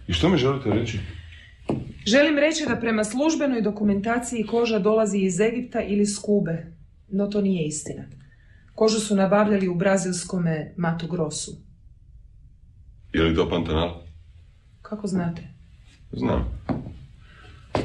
I 0.07 0.13
što 0.13 0.29
mi 0.29 0.37
želite 0.37 0.71
reći? 0.71 0.99
Želim 2.09 2.39
reći 2.39 2.65
da 2.69 2.77
prema 2.77 3.05
službenoj 3.05 3.63
dokumentaciji 3.63 4.47
koža 4.47 4.79
dolazi 4.79 5.19
iz 5.19 5.41
Egipta 5.41 5.83
ili 5.83 6.07
s 6.07 6.19
Kube, 6.19 6.67
no 7.09 7.27
to 7.27 7.41
nije 7.41 7.67
istina. 7.67 8.05
Kožu 8.75 9.01
su 9.01 9.17
nabavljali 9.17 9.69
u 9.69 9.75
brazilskome 9.75 10.75
Mato 10.77 11.07
Grossu. 11.07 11.53
Je 13.13 13.23
li 13.23 13.35
to 13.35 13.49
Pantanal? 13.51 14.01
Kako 14.83 15.07
znate? 15.07 15.43
Znam. 16.13 16.63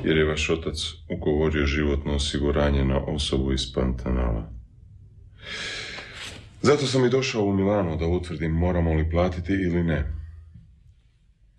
Jer 0.04 0.18
je 0.18 0.26
vaš 0.26 0.50
otac 0.50 0.78
ugovorio 1.10 1.66
životno 1.66 2.16
osiguranje 2.16 2.86
na 2.86 3.06
osobu 3.06 3.54
iz 3.54 3.74
Pantanala. 3.74 4.52
Zato 6.62 6.86
sam 6.86 7.06
i 7.06 7.10
došao 7.10 7.44
u 7.44 7.54
Milano 7.54 7.96
da 7.96 8.06
utvrdim 8.06 8.52
moramo 8.52 8.94
li 8.94 9.10
platiti 9.10 9.54
ili 9.54 9.84
ne. 9.84 10.14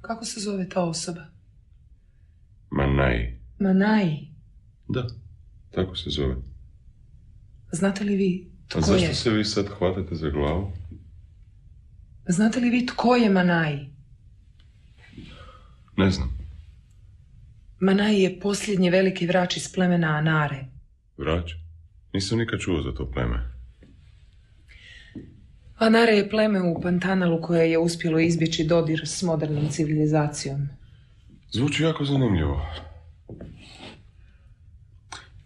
Kako 0.00 0.24
se 0.24 0.40
zove 0.40 0.68
ta 0.68 0.82
osoba? 0.82 1.34
Manaj. 3.58 4.16
Da, 4.88 5.06
tako 5.70 5.96
se 5.96 6.10
zove. 6.10 6.34
Znate 7.72 8.04
li 8.04 8.16
vi 8.16 8.50
A 8.66 8.68
tko 8.68 8.80
zašto 8.80 9.06
je? 9.06 9.14
se 9.14 9.30
vi 9.30 9.44
sad 9.44 9.66
hvatate 9.78 10.14
za 10.14 10.30
glavu? 10.30 10.72
Znate 12.28 12.60
li 12.60 12.70
vi 12.70 12.86
tko 12.86 13.16
je 13.16 13.30
Manaj? 13.30 13.78
Ne 15.96 16.10
znam. 16.10 16.38
Manaj 17.80 18.22
je 18.22 18.40
posljednji 18.40 18.90
veliki 18.90 19.26
vrač 19.26 19.56
iz 19.56 19.72
plemena 19.72 20.08
Anare. 20.08 20.64
Vrać? 21.16 21.52
Nisam 22.12 22.38
nikad 22.38 22.60
čuo 22.60 22.82
za 22.82 22.92
to 22.92 23.10
pleme. 23.10 23.54
Anare 25.76 26.12
je 26.12 26.30
pleme 26.30 26.62
u 26.62 26.80
Pantanalu 26.80 27.42
koje 27.42 27.70
je 27.70 27.78
uspjelo 27.78 28.20
izbjeći 28.20 28.64
dodir 28.64 29.02
s 29.06 29.22
modernom 29.22 29.68
civilizacijom. 29.68 30.68
Zvuči 31.52 31.82
jako 31.82 32.04
zanimljivo. 32.04 32.66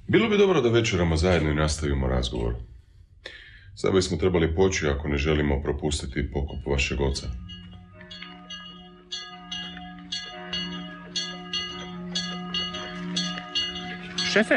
Bilo 0.08 0.28
bi 0.28 0.38
dobro 0.38 0.60
da 0.60 0.68
večeramo 0.68 1.16
zajedno 1.16 1.50
i 1.50 1.54
nastavimo 1.54 2.08
razgovor. 2.08 2.54
Sad 3.74 3.94
bismo 3.94 4.16
trebali 4.16 4.54
poći 4.54 4.88
ako 4.88 5.08
ne 5.08 5.16
želimo 5.16 5.62
propustiti 5.62 6.30
pokop 6.32 6.66
vašeg 6.66 7.00
oca. 7.00 7.26
Šefe, 14.32 14.54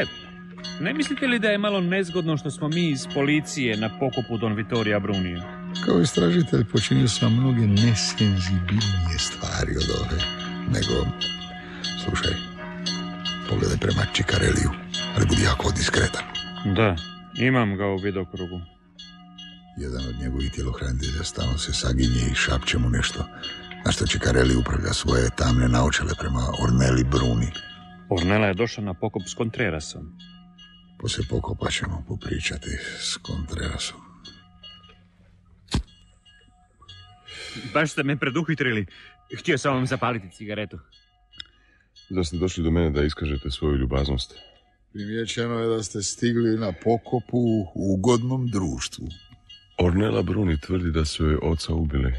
ne 0.80 0.94
mislite 0.94 1.26
li 1.26 1.38
da 1.38 1.48
je 1.48 1.58
malo 1.58 1.80
nezgodno 1.80 2.36
što 2.36 2.50
smo 2.50 2.68
mi 2.68 2.90
iz 2.90 3.06
policije 3.14 3.76
na 3.76 3.98
pokopu 3.98 4.38
Don 4.38 4.54
Vittoria 4.54 5.00
Brunija? 5.00 5.72
Kao 5.86 6.00
istražitelj 6.00 6.64
počinio 6.64 7.08
sam 7.08 7.32
mnoge 7.32 7.66
nesenzibilnije 7.66 9.18
stvari 9.18 9.72
od 9.76 9.90
ove. 10.00 10.18
Nego, 10.66 11.06
slušaj, 12.04 12.32
pogledaj 13.48 13.76
prema 13.76 14.02
Čikareliju, 14.12 14.81
ali 15.16 15.26
budi 15.26 15.42
jako 15.42 15.70
diskretan. 15.76 16.24
Da, 16.76 16.96
imam 17.38 17.76
ga 17.76 17.86
u 17.86 17.96
vidokrugu. 17.96 18.60
Jedan 19.76 20.04
od 20.08 20.20
njegovih 20.20 20.52
tjelohranitelja 20.52 21.24
stalno 21.24 21.58
se 21.58 21.72
saginje 21.72 22.22
i 22.32 22.34
šapće 22.34 22.78
mu 22.78 22.88
nešto. 22.90 23.24
Na 23.84 23.92
što 23.92 24.06
Čikareli 24.06 24.56
upravlja 24.56 24.92
svoje 24.92 25.30
tamne 25.36 25.68
naočale 25.68 26.12
prema 26.18 26.42
Orneli 26.64 27.04
Bruni. 27.04 27.50
Ornela 28.08 28.46
je 28.46 28.54
došla 28.54 28.84
na 28.84 28.94
pokop 28.94 29.22
s 29.26 29.34
Contrerasom. 29.34 30.18
Poslije 30.98 31.26
pokopa 31.30 31.70
ćemo 31.70 32.04
popričati 32.08 32.70
s 33.00 33.16
Kontrerasom. 33.16 34.00
Baš 37.74 37.90
ste 37.90 38.02
me 38.02 38.16
preduhitrili. 38.16 38.86
Htio 39.38 39.58
sam 39.58 39.74
vam 39.74 39.86
zapaliti 39.86 40.30
cigaretu. 40.30 40.78
Da 42.10 42.24
ste 42.24 42.36
došli 42.36 42.64
do 42.64 42.70
mene 42.70 42.90
da 42.90 43.02
iskažete 43.02 43.50
svoju 43.50 43.76
ljubaznost. 43.76 44.34
Primjećeno 44.92 45.58
je 45.58 45.76
da 45.76 45.82
ste 45.82 46.02
stigli 46.02 46.58
na 46.58 46.72
pokopu 46.84 47.38
u 47.74 47.94
ugodnom 47.94 48.48
društvu. 48.48 49.08
Ornela 49.78 50.22
Bruni 50.22 50.60
tvrdi 50.60 50.90
da 50.90 51.04
su 51.04 51.24
joj 51.24 51.38
oca 51.42 51.74
ubili. 51.74 52.12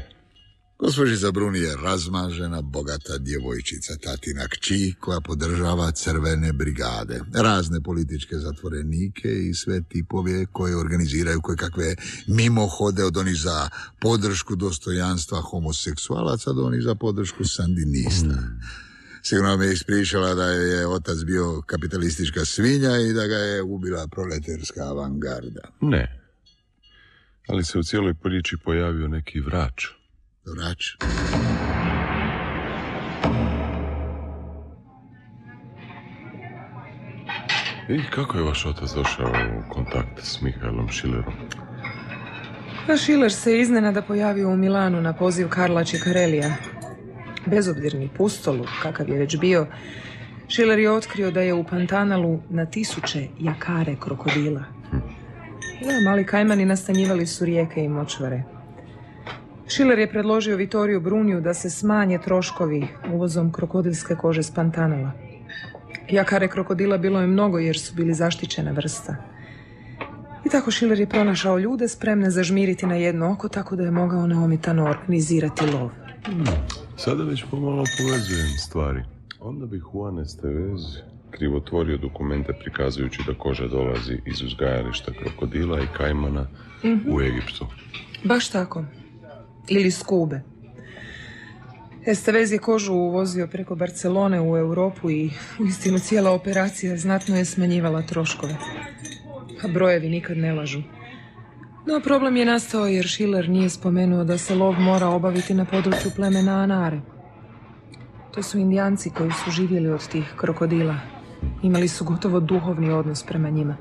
Gospođica 0.78 1.32
Bruni 1.32 1.58
je 1.58 1.76
razmažena, 1.76 2.62
bogata 2.62 3.18
djevojčica, 3.18 3.96
tatina 3.96 4.48
kći 4.48 4.94
koja 5.00 5.20
podržava 5.20 5.90
crvene 5.90 6.52
brigade, 6.52 7.20
razne 7.34 7.80
političke 7.80 8.36
zatvorenike 8.36 9.28
i 9.28 9.54
sve 9.54 9.82
tipove 9.82 10.46
koje 10.46 10.76
organiziraju 10.76 11.40
koje 11.40 11.56
kakve 11.56 11.94
mimohode 12.26 13.04
od 13.04 13.16
onih 13.16 13.36
za 13.36 13.68
podršku 14.00 14.56
dostojanstva 14.56 15.40
homoseksualaca 15.40 16.52
do 16.52 16.62
onih 16.64 16.82
za 16.82 16.94
podršku 16.94 17.44
sandinista. 17.44 18.38
Sigurno 19.26 19.56
mi 19.56 19.64
je 19.64 19.72
ispričala 19.72 20.34
da 20.34 20.44
je 20.44 20.86
otac 20.86 21.16
bio 21.26 21.62
kapitalistička 21.66 22.44
svinja 22.44 22.96
i 22.96 23.12
da 23.12 23.26
ga 23.26 23.36
je 23.36 23.62
ubila 23.62 24.08
proleterska 24.08 24.80
avangarda. 24.80 25.60
Ne. 25.80 26.20
Ali 27.48 27.64
se 27.64 27.78
u 27.78 27.82
cijeloj 27.82 28.14
priči 28.14 28.56
pojavio 28.64 29.08
neki 29.08 29.40
vrač. 29.40 29.86
Vrač? 30.56 30.84
I 37.88 38.10
kako 38.10 38.38
je 38.38 38.44
vaš 38.44 38.66
otac 38.66 38.90
došao 38.94 39.32
u 39.58 39.72
kontakt 39.72 40.20
s 40.22 40.40
Mihaelom 40.40 40.88
Schillerom? 40.92 41.34
Pa 42.86 42.96
Schiller 42.96 43.32
se 43.32 43.58
iznenada 43.58 44.02
pojavio 44.02 44.48
u 44.48 44.56
Milanu 44.56 45.00
na 45.00 45.12
poziv 45.12 45.48
Karla 45.48 45.84
Čikarelija. 45.84 46.73
Bezobzirni 47.46 48.08
pustolu, 48.16 48.64
kakav 48.82 49.08
je 49.08 49.18
već 49.18 49.36
bio, 49.36 49.66
Schiller 50.48 50.78
je 50.78 50.90
otkrio 50.90 51.30
da 51.30 51.40
je 51.40 51.54
u 51.54 51.64
Pantanalu 51.64 52.38
na 52.50 52.66
tisuće 52.66 53.28
jakare 53.40 53.96
krokodila. 54.00 54.64
Da, 55.84 56.10
mali 56.10 56.26
kajmani 56.26 56.64
nastanjivali 56.64 57.26
su 57.26 57.44
rijeke 57.44 57.84
i 57.84 57.88
močvare. 57.88 58.42
Schiller 59.66 59.98
je 59.98 60.10
predložio 60.10 60.56
Vitoriju 60.56 61.00
Bruniju 61.00 61.40
da 61.40 61.54
se 61.54 61.70
smanje 61.70 62.18
troškovi 62.18 62.88
uvozom 63.12 63.52
krokodilske 63.52 64.14
kože 64.14 64.42
s 64.42 64.54
Pantanala. 64.54 65.10
Jakare 66.10 66.48
krokodila 66.48 66.98
bilo 66.98 67.20
je 67.20 67.26
mnogo 67.26 67.58
jer 67.58 67.78
su 67.78 67.94
bili 67.94 68.14
zaštićena 68.14 68.70
vrsta. 68.70 69.16
I 70.44 70.48
tako 70.48 70.70
Schiller 70.70 71.00
je 71.00 71.06
pronašao 71.06 71.58
ljude 71.58 71.88
spremne 71.88 72.30
zažmiriti 72.30 72.86
na 72.86 72.94
jedno 72.94 73.32
oko 73.32 73.48
tako 73.48 73.76
da 73.76 73.84
je 73.84 73.90
mogao 73.90 74.26
neomitano 74.26 74.84
organizirati 74.84 75.66
lov. 75.66 76.03
Sada 76.96 77.24
već 77.24 77.44
pomalo 77.50 77.84
povezujem 77.98 78.48
stvari. 78.58 79.02
Onda 79.40 79.66
bi 79.66 79.80
Juan 79.92 80.18
Estevez 80.18 80.80
krivotvorio 81.30 81.96
dokumente 81.96 82.52
prikazujući 82.52 83.22
da 83.26 83.34
koža 83.34 83.66
dolazi 83.66 84.18
iz 84.26 84.42
uzgajališta 84.42 85.12
krokodila 85.12 85.80
i 85.80 85.86
kajmana 85.96 86.46
u 87.08 87.20
Egiptu. 87.20 87.66
Baš 88.24 88.48
tako. 88.48 88.84
Ili 89.68 89.86
iz 89.88 90.02
Kube. 90.02 90.40
Estevez 92.06 92.52
je 92.52 92.58
kožu 92.58 92.92
uvozio 92.92 93.46
preko 93.46 93.74
Barcelone 93.74 94.40
u 94.40 94.56
Europu 94.56 95.10
i 95.10 95.30
uistinu 95.60 95.98
cijela 95.98 96.30
operacija 96.30 96.96
znatno 96.96 97.36
je 97.36 97.44
smanjivala 97.44 98.02
troškove. 98.02 98.56
A 99.64 99.68
brojevi 99.68 100.08
nikad 100.08 100.36
ne 100.36 100.52
lažu. 100.52 100.82
No 101.86 102.00
problem 102.00 102.36
je 102.36 102.44
nastao 102.44 102.86
jer 102.86 103.08
Schiller 103.08 103.48
nije 103.48 103.70
spomenuo 103.70 104.24
da 104.24 104.38
se 104.38 104.54
lov 104.54 104.80
mora 104.80 105.08
obaviti 105.08 105.54
na 105.54 105.64
području 105.64 106.10
plemena 106.16 106.62
Anare. 106.62 107.00
To 108.34 108.42
su 108.42 108.58
indijanci 108.58 109.10
koji 109.10 109.30
su 109.30 109.50
živjeli 109.50 109.88
od 109.88 110.08
tih 110.08 110.34
krokodila. 110.36 110.96
Imali 111.62 111.88
su 111.88 112.04
gotovo 112.04 112.40
duhovni 112.40 112.90
odnos 112.90 113.22
prema 113.22 113.50
njima. 113.50 113.76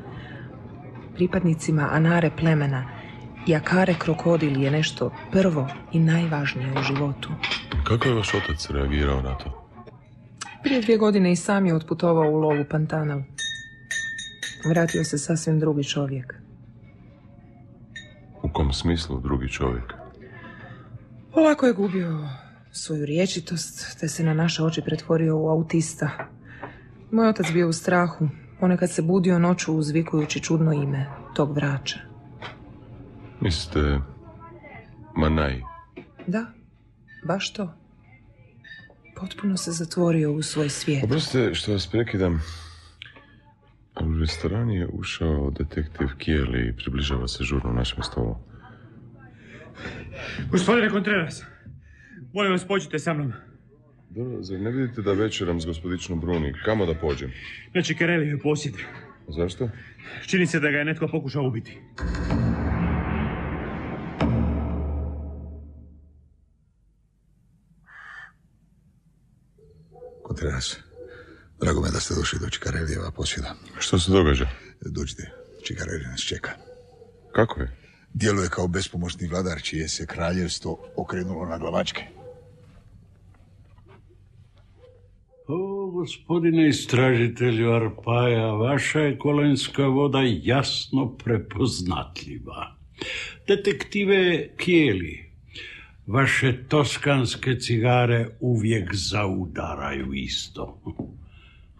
Pripadnicima 1.15 1.89
Anare 1.91 2.31
plemena 2.37 3.03
Jakare 3.47 3.95
krokodil 3.99 4.61
je 4.61 4.71
nešto 4.71 5.11
prvo 5.31 5.67
i 5.91 5.99
najvažnije 5.99 6.71
u 6.79 6.83
životu. 6.83 7.29
Kako 7.83 8.07
je 8.07 8.15
vaš 8.15 8.33
otac 8.33 8.69
reagirao 8.69 9.21
na 9.21 9.37
to? 9.37 9.69
Prije 10.63 10.81
dvije 10.81 10.97
godine 10.97 11.31
i 11.31 11.35
sam 11.35 11.65
je 11.65 11.75
otputovao 11.75 12.31
u 12.31 12.37
lovu 12.37 12.65
Pantanal. 12.69 13.21
Vratio 14.69 15.03
se 15.03 15.17
sasvim 15.17 15.59
drugi 15.59 15.83
čovjek. 15.83 16.33
Kom 18.53 18.73
smislu 18.73 19.19
drugi 19.19 19.49
čovjek? 19.49 19.93
Polako 21.33 21.65
je 21.65 21.73
gubio 21.73 22.29
svoju 22.71 23.05
riječitost, 23.05 23.99
te 23.99 24.07
se 24.07 24.23
na 24.23 24.33
naše 24.33 24.63
oči 24.63 24.81
pretvorio 24.81 25.37
u 25.37 25.49
autista. 25.49 26.09
Moj 27.11 27.27
otac 27.29 27.51
bio 27.53 27.69
u 27.69 27.73
strahu. 27.73 28.29
Ponekad 28.59 28.91
se 28.91 29.01
budio 29.01 29.39
noću 29.39 29.73
uzvikujući 29.73 30.39
čudno 30.39 30.73
ime 30.73 31.05
tog 31.35 31.55
vrača. 31.55 31.99
Mislite... 33.41 33.99
Manaj? 35.15 35.61
Da, 36.27 36.45
baš 37.27 37.53
to. 37.53 37.73
Potpuno 39.15 39.57
se 39.57 39.71
zatvorio 39.71 40.31
u 40.31 40.41
svoj 40.41 40.69
svijet. 40.69 41.03
Oprostite 41.03 41.55
što 41.55 41.71
vas 41.71 41.87
prekidam. 41.87 42.41
U 44.01 44.19
restoran 44.19 44.71
je 44.71 44.87
ušao 44.87 45.51
detektiv 45.51 46.07
Kijeli 46.17 46.67
i 46.67 46.75
približava 46.75 47.27
se 47.27 47.43
žurno 47.43 47.73
našem 47.73 48.03
stolu. 48.03 48.37
Gospodine 50.51 50.89
Contreras, 50.89 51.43
molim 52.33 52.51
vas 52.51 52.67
pođite 52.67 52.99
sa 52.99 53.13
mnom. 53.13 53.33
Dobro, 54.09 54.43
zar 54.43 54.59
ne 54.59 54.71
vidite 54.71 55.01
da 55.01 55.13
večeram 55.13 55.61
s 55.61 55.65
gospodičnom 55.65 56.19
Bruni? 56.19 56.53
Kamo 56.65 56.85
da 56.85 56.93
pođem? 56.93 57.31
Znači, 57.71 57.95
Kereli 57.95 58.27
je 58.27 58.39
posjed. 58.39 58.73
Zašto? 59.27 59.69
Čini 60.27 60.45
se 60.45 60.59
da 60.59 60.71
ga 60.71 60.77
je 60.77 60.85
netko 60.85 61.07
pokušao 61.07 61.47
ubiti. 61.47 61.77
Kontreras, 70.23 70.79
drago 71.63 71.81
me 71.81 71.91
da 71.91 71.99
ste 71.99 72.15
došli 72.15 72.39
do 72.39 72.49
Čikarelijeva 72.49 73.11
posjeda. 73.11 73.55
Što 73.79 73.99
se 73.99 74.11
događa? 74.11 74.47
Dođite, 74.81 75.31
Čikarelij 75.63 76.07
nas 76.07 76.21
čeka. 76.21 76.51
Kako 77.31 77.61
je? 77.61 77.77
Djeluje 78.13 78.49
kao 78.49 78.67
bespomoćni 78.67 79.27
vladar 79.27 79.61
čije 79.61 79.87
se 79.87 80.05
kraljevstvo 80.05 80.79
okrenulo 80.95 81.45
na 81.45 81.57
glavačke. 81.57 82.03
O, 85.47 85.91
gospodine 85.91 86.69
istražitelju 86.69 87.71
Arpaja, 87.71 88.45
vaša 88.45 88.99
je 88.99 89.17
kolenska 89.17 89.85
voda 89.85 90.21
jasno 90.43 91.17
prepoznatljiva. 91.17 92.75
Detektive 93.47 94.49
Kijeli, 94.57 95.31
vaše 96.07 96.63
toskanske 96.69 97.59
cigare 97.59 98.27
uvijek 98.39 98.95
zaudaraju 98.95 100.13
isto. 100.13 100.81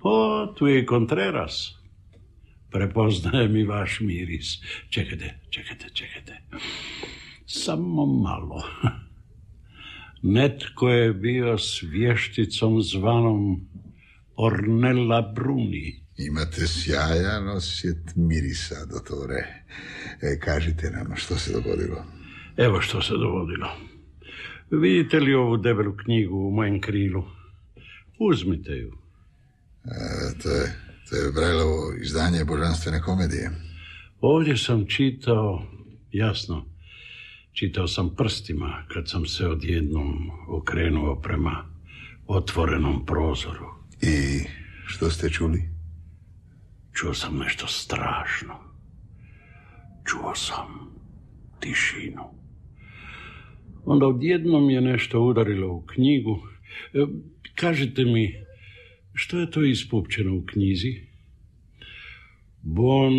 O, 0.03 0.47
tu 0.57 0.67
je 0.67 0.79
i 0.79 0.85
Contreras. 0.87 1.75
Prepoznaje 2.71 3.47
mi 3.47 3.63
vaš 3.63 3.99
miris. 3.99 4.59
Čekajte, 4.89 5.39
čekajte, 5.49 5.89
čekajte. 5.93 6.41
Samo 7.45 8.05
malo. 8.05 8.63
Netko 10.21 10.89
je 10.89 11.13
bio 11.13 11.57
s 11.57 11.83
vješticom 11.83 12.81
zvanom 12.81 13.67
Ornella 14.35 15.21
Bruni. 15.35 16.03
Imate 16.17 16.67
sjajan 16.67 17.49
osjet 17.49 18.15
mirisa, 18.15 18.85
dotore. 18.85 19.63
E, 20.21 20.39
kažite 20.39 20.91
nam 20.91 21.15
što 21.15 21.35
se 21.35 21.53
dogodilo. 21.53 22.05
Evo 22.57 22.81
što 22.81 23.01
se 23.01 23.13
dogodilo. 23.13 23.67
Vidite 24.71 25.19
li 25.19 25.33
ovu 25.33 25.57
debelu 25.57 25.97
knjigu 25.97 26.37
u 26.37 26.51
mojem 26.51 26.81
krilu? 26.81 27.23
Uzmite 28.19 28.71
ju. 28.71 29.02
E, 29.85 30.39
to 30.43 30.49
je, 30.49 30.75
to 31.09 31.15
je 31.15 31.31
Brajlovo 31.31 31.93
izdanje 32.01 32.45
božanstvene 32.45 33.01
komedije. 33.01 33.51
Ovdje 34.21 34.57
sam 34.57 34.85
čitao, 34.87 35.63
jasno, 36.11 36.65
čitao 37.51 37.87
sam 37.87 38.15
prstima 38.15 38.85
kad 38.93 39.09
sam 39.09 39.25
se 39.25 39.47
odjednom 39.47 40.31
okrenuo 40.49 41.21
prema 41.21 41.65
otvorenom 42.27 43.05
prozoru. 43.05 43.65
I 44.01 44.43
što 44.85 45.09
ste 45.09 45.29
čuli? 45.29 45.69
Čuo 46.93 47.13
sam 47.13 47.37
nešto 47.37 47.67
strašno. 47.67 48.53
Čuo 50.05 50.35
sam 50.35 50.93
tišinu. 51.59 52.23
Onda 53.85 54.07
odjednom 54.07 54.69
je 54.69 54.81
nešto 54.81 55.21
udarilo 55.21 55.73
u 55.73 55.81
knjigu. 55.85 56.39
E, 56.93 57.05
Kažite 57.55 58.05
mi, 58.05 58.42
što 59.13 59.39
je 59.39 59.51
to 59.51 59.63
ispupčeno 59.63 60.35
u 60.35 60.45
knjizi? 60.45 61.01
Bon 62.61 63.13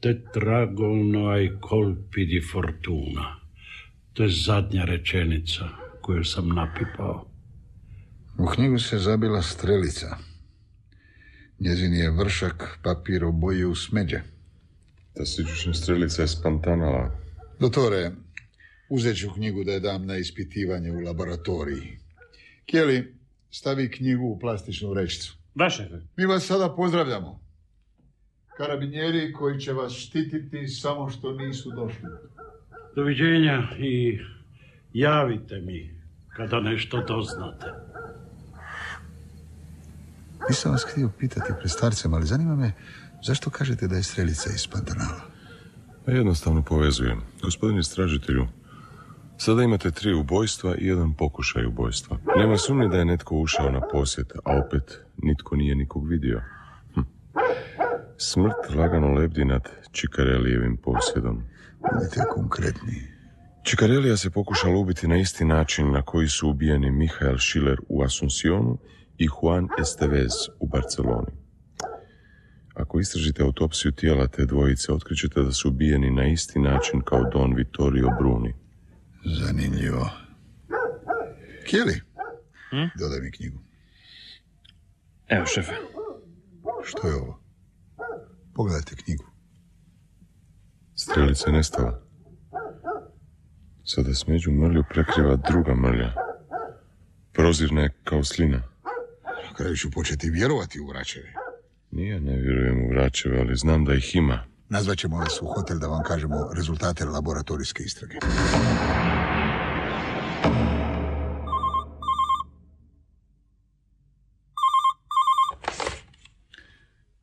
tetragono 0.00 1.28
ai 1.28 1.50
colpi 1.68 2.26
di 2.26 2.40
fortuna. 2.52 3.40
To 4.12 4.22
je 4.22 4.28
zadnja 4.28 4.84
rečenica 4.84 5.68
koju 6.00 6.24
sam 6.24 6.48
napipao. 6.48 7.28
U 8.38 8.46
knjigu 8.46 8.78
se 8.78 8.98
zabila 8.98 9.42
strelica. 9.42 10.16
Njezin 11.58 11.94
je 11.94 12.10
vršak 12.10 12.78
papir 12.82 13.24
oboje 13.24 13.66
u 13.66 13.74
smeđe. 13.74 14.20
Ta 15.14 15.24
siđušna 15.24 15.74
strelica 15.74 16.22
je 16.22 16.28
s 16.28 16.42
Pantanala. 16.42 17.20
Dotore, 17.60 18.10
uzet 18.88 19.18
ću 19.18 19.30
knjigu 19.34 19.64
da 19.64 19.72
je 19.72 19.80
dam 19.80 20.06
na 20.06 20.16
ispitivanje 20.16 20.92
u 20.92 21.00
laboratoriji. 21.00 21.98
Kjeli, 22.66 23.14
stavi 23.52 23.90
knjigu 23.90 24.26
u 24.26 24.38
plastičnu 24.38 24.90
vrećicu. 24.90 25.36
Da, 25.54 25.70
šefe. 25.70 26.00
Mi 26.16 26.26
vas 26.26 26.46
sada 26.46 26.74
pozdravljamo. 26.76 27.40
Karabinjeri 28.56 29.32
koji 29.32 29.60
će 29.60 29.72
vas 29.72 29.92
štititi 29.92 30.68
samo 30.68 31.10
što 31.10 31.32
nisu 31.32 31.70
došli. 31.70 32.08
Doviđenja 32.96 33.68
i 33.78 34.18
javite 34.92 35.60
mi 35.60 36.00
kada 36.36 36.60
nešto 36.60 37.04
doznate. 37.08 37.66
Nisam 40.48 40.72
vas 40.72 40.84
htio 40.90 41.10
pitati 41.18 41.52
pred 41.58 41.70
starcem, 41.70 42.14
ali 42.14 42.26
zanima 42.26 42.56
me 42.56 42.72
zašto 43.22 43.50
kažete 43.50 43.88
da 43.88 43.96
je 43.96 44.02
strelica 44.02 44.50
iz 44.54 44.66
Pantanala? 44.66 45.20
Pa 46.04 46.12
jednostavno 46.12 46.62
povezujem. 46.62 47.20
Gospodine 47.42 47.80
istražitelju, 47.80 48.46
sada 49.36 49.62
imate 49.62 49.90
tri 49.90 50.14
ubojstva 50.14 50.76
i 50.78 50.86
jedan 50.86 51.14
pokušaj 51.14 51.66
ubojstva. 51.66 52.18
Nema 52.36 52.56
sumnje 52.56 52.88
da 52.88 52.96
je 52.96 53.04
netko 53.04 53.36
ušao 53.36 53.70
na 53.70 53.80
posjet, 53.92 54.32
a 54.44 54.60
opet 54.66 55.00
nitko 55.22 55.56
nije 55.56 55.74
nikog 55.74 56.08
vidio. 56.08 56.42
Hm. 56.94 57.00
Smrt 58.16 58.74
lagano 58.76 59.12
lebdi 59.12 59.44
nad 59.44 59.68
Čikarelijevim 59.92 60.76
posjedom. 60.76 61.42
Budite 61.92 62.20
konkretni. 62.34 63.12
Čikarelija 63.62 64.16
se 64.16 64.30
pokušala 64.30 64.76
ubiti 64.76 65.08
na 65.08 65.16
isti 65.16 65.44
način 65.44 65.92
na 65.92 66.02
koji 66.02 66.28
su 66.28 66.50
ubijeni 66.50 66.90
Mihael 66.90 67.38
Schiller 67.38 67.78
u 67.88 68.02
Asuncionu 68.02 68.78
i 69.18 69.26
Juan 69.26 69.68
Estevez 69.80 70.32
u 70.60 70.66
Barceloni. 70.68 71.32
Ako 72.74 73.00
istražite 73.00 73.42
autopsiju 73.42 73.92
tijela 73.92 74.26
te 74.26 74.46
dvojice, 74.46 74.92
otkrićete 74.92 75.42
da 75.42 75.52
su 75.52 75.68
ubijeni 75.68 76.10
na 76.10 76.26
isti 76.26 76.58
način 76.58 77.00
kao 77.00 77.30
Don 77.32 77.54
Vittorio 77.54 78.08
Bruni. 78.18 78.54
Zanimljivo. 79.24 80.10
Kjeli, 81.66 82.00
dodaj 82.98 83.20
mi 83.20 83.32
knjigu. 83.32 83.58
Evo, 85.28 85.46
šefe. 85.46 85.72
Što 86.84 87.08
je 87.08 87.14
ovo? 87.14 87.42
Pogledajte 88.54 88.96
knjigu. 88.96 89.24
Strelica 90.94 91.50
je 91.50 91.56
nestala. 91.56 92.02
Sada 93.84 94.14
smeđu 94.14 94.50
mrlju 94.50 94.84
prekriva 94.90 95.36
druga 95.36 95.74
mrlja. 95.74 96.12
Prozirna 97.32 97.80
je 97.82 97.94
kao 98.04 98.24
slina. 98.24 98.62
kraju 99.56 99.76
ću 99.76 99.90
početi 99.90 100.30
vjerovati 100.30 100.80
u 100.80 100.86
vraćeve. 100.86 101.32
Nije, 101.90 102.20
ne 102.20 102.36
vjerujem 102.36 102.84
u 102.84 102.88
vraćeve, 102.88 103.40
ali 103.40 103.56
znam 103.56 103.84
da 103.84 103.94
ih 103.94 104.16
ima. 104.16 104.51
Nazvat 104.76 104.98
ćemo 105.02 105.16
vas 105.24 105.34
u 105.44 105.46
hotel 105.54 105.76
da 105.82 105.86
vam 105.94 106.02
kažemo 106.10 106.38
rezultate 106.58 107.02
laboratorijske 107.16 107.80
istrage. 107.88 108.16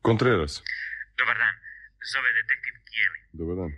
Contreras. 0.06 0.54
Dobar 1.20 1.36
dan. 1.42 1.54
Zove 2.12 2.30
detektiv 2.40 2.74
Kijeli. 2.88 3.20
Dobar 3.40 3.56
dan. 3.60 3.72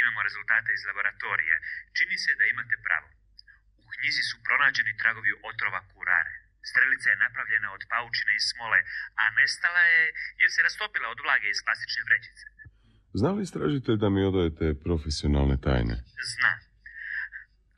Imamo 0.00 0.18
rezultate 0.28 0.70
iz 0.72 0.82
laboratorija. 0.90 1.56
Čini 1.96 2.16
se 2.24 2.32
da 2.38 2.44
imate 2.44 2.76
pravo. 2.86 3.08
U 3.82 3.84
knjizi 3.94 4.22
su 4.30 4.36
pronađeni 4.46 4.92
tragovi 5.02 5.32
otrova 5.50 5.80
kurare. 5.92 6.34
Strelica 6.70 7.08
je 7.10 7.22
napravljena 7.26 7.68
od 7.76 7.82
paučine 7.92 8.32
i 8.36 8.46
smole, 8.50 8.78
a 9.20 9.22
nestala 9.38 9.82
je 9.92 10.02
jer 10.40 10.50
se 10.54 10.60
rastopila 10.66 11.06
od 11.14 11.18
vlage 11.24 11.46
iz 11.50 11.60
klasične 11.64 12.02
vrećice. 12.08 12.51
Zna 13.20 13.30
li 13.32 13.42
istražitelj 13.42 13.96
da 14.02 14.08
mi 14.14 14.30
odajete 14.30 14.66
profesionalne 14.86 15.56
tajne? 15.66 15.96
Znam. 16.34 16.58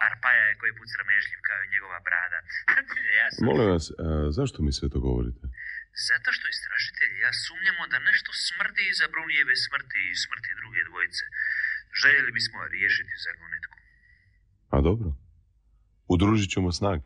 Arpaja 0.09 0.45
je 0.51 0.59
koji 0.61 0.73
put 0.79 0.89
sramežljiv 0.95 1.41
kao 1.49 1.61
i 1.63 1.73
njegova 1.75 1.99
brada. 2.09 2.39
ja 3.21 3.27
sam... 3.33 3.41
Molim 3.49 3.67
vas, 3.75 3.87
a 4.05 4.07
zašto 4.39 4.59
mi 4.65 4.73
sve 4.79 4.89
to 4.95 4.99
govorite? 5.09 5.43
Zato 6.11 6.29
što 6.37 6.45
istražitelji 6.55 7.17
ja 7.27 7.33
sumnjamo 7.45 7.83
da 7.93 8.07
nešto 8.11 8.31
smrdi 8.49 8.83
iza 8.93 9.07
Brunijeve 9.15 9.55
smrti 9.67 10.01
i 10.11 10.19
smrti 10.25 10.51
druge 10.61 10.81
dvojice. 10.89 11.25
Željeli 12.03 12.31
bismo 12.39 12.59
riješiti 12.75 13.23
zagonetku. 13.27 13.77
A 14.75 14.77
dobro. 14.89 15.09
Udružit 16.15 16.51
ćemo 16.55 16.73
snage. 16.79 17.05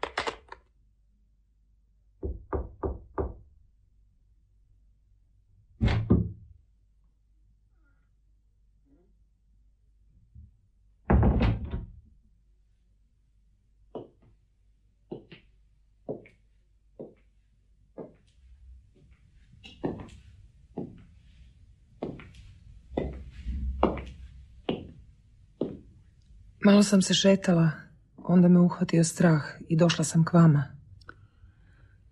Malo 26.68 26.82
sam 26.82 27.02
se 27.02 27.14
šetala, 27.14 27.70
onda 28.16 28.48
me 28.48 28.60
uhvatio 28.60 29.04
strah 29.04 29.42
i 29.68 29.76
došla 29.76 30.04
sam 30.04 30.24
k 30.24 30.32
vama. 30.32 30.64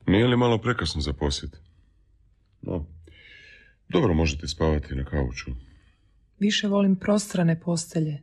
Nije 0.07 0.27
li 0.27 0.37
malo 0.37 0.59
prekasno 0.59 1.01
za 1.01 1.13
posjet? 1.13 1.51
No, 2.63 2.87
dobro 3.89 4.15
možete 4.15 4.49
spavati 4.49 4.95
na 4.95 5.05
kauču. 5.05 5.51
Više 6.39 6.69
volim 6.69 6.97
prostrane 6.97 7.61
postelje. 7.61 8.23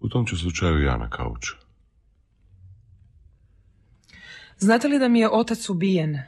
U 0.00 0.08
tom 0.08 0.26
ću 0.26 0.36
slučaju 0.36 0.82
ja 0.82 0.96
na 0.96 1.10
kauču. 1.10 1.56
Znate 4.58 4.88
li 4.88 4.98
da 4.98 5.08
mi 5.08 5.20
je 5.20 5.30
otac 5.30 5.68
ubijen? 5.68 6.18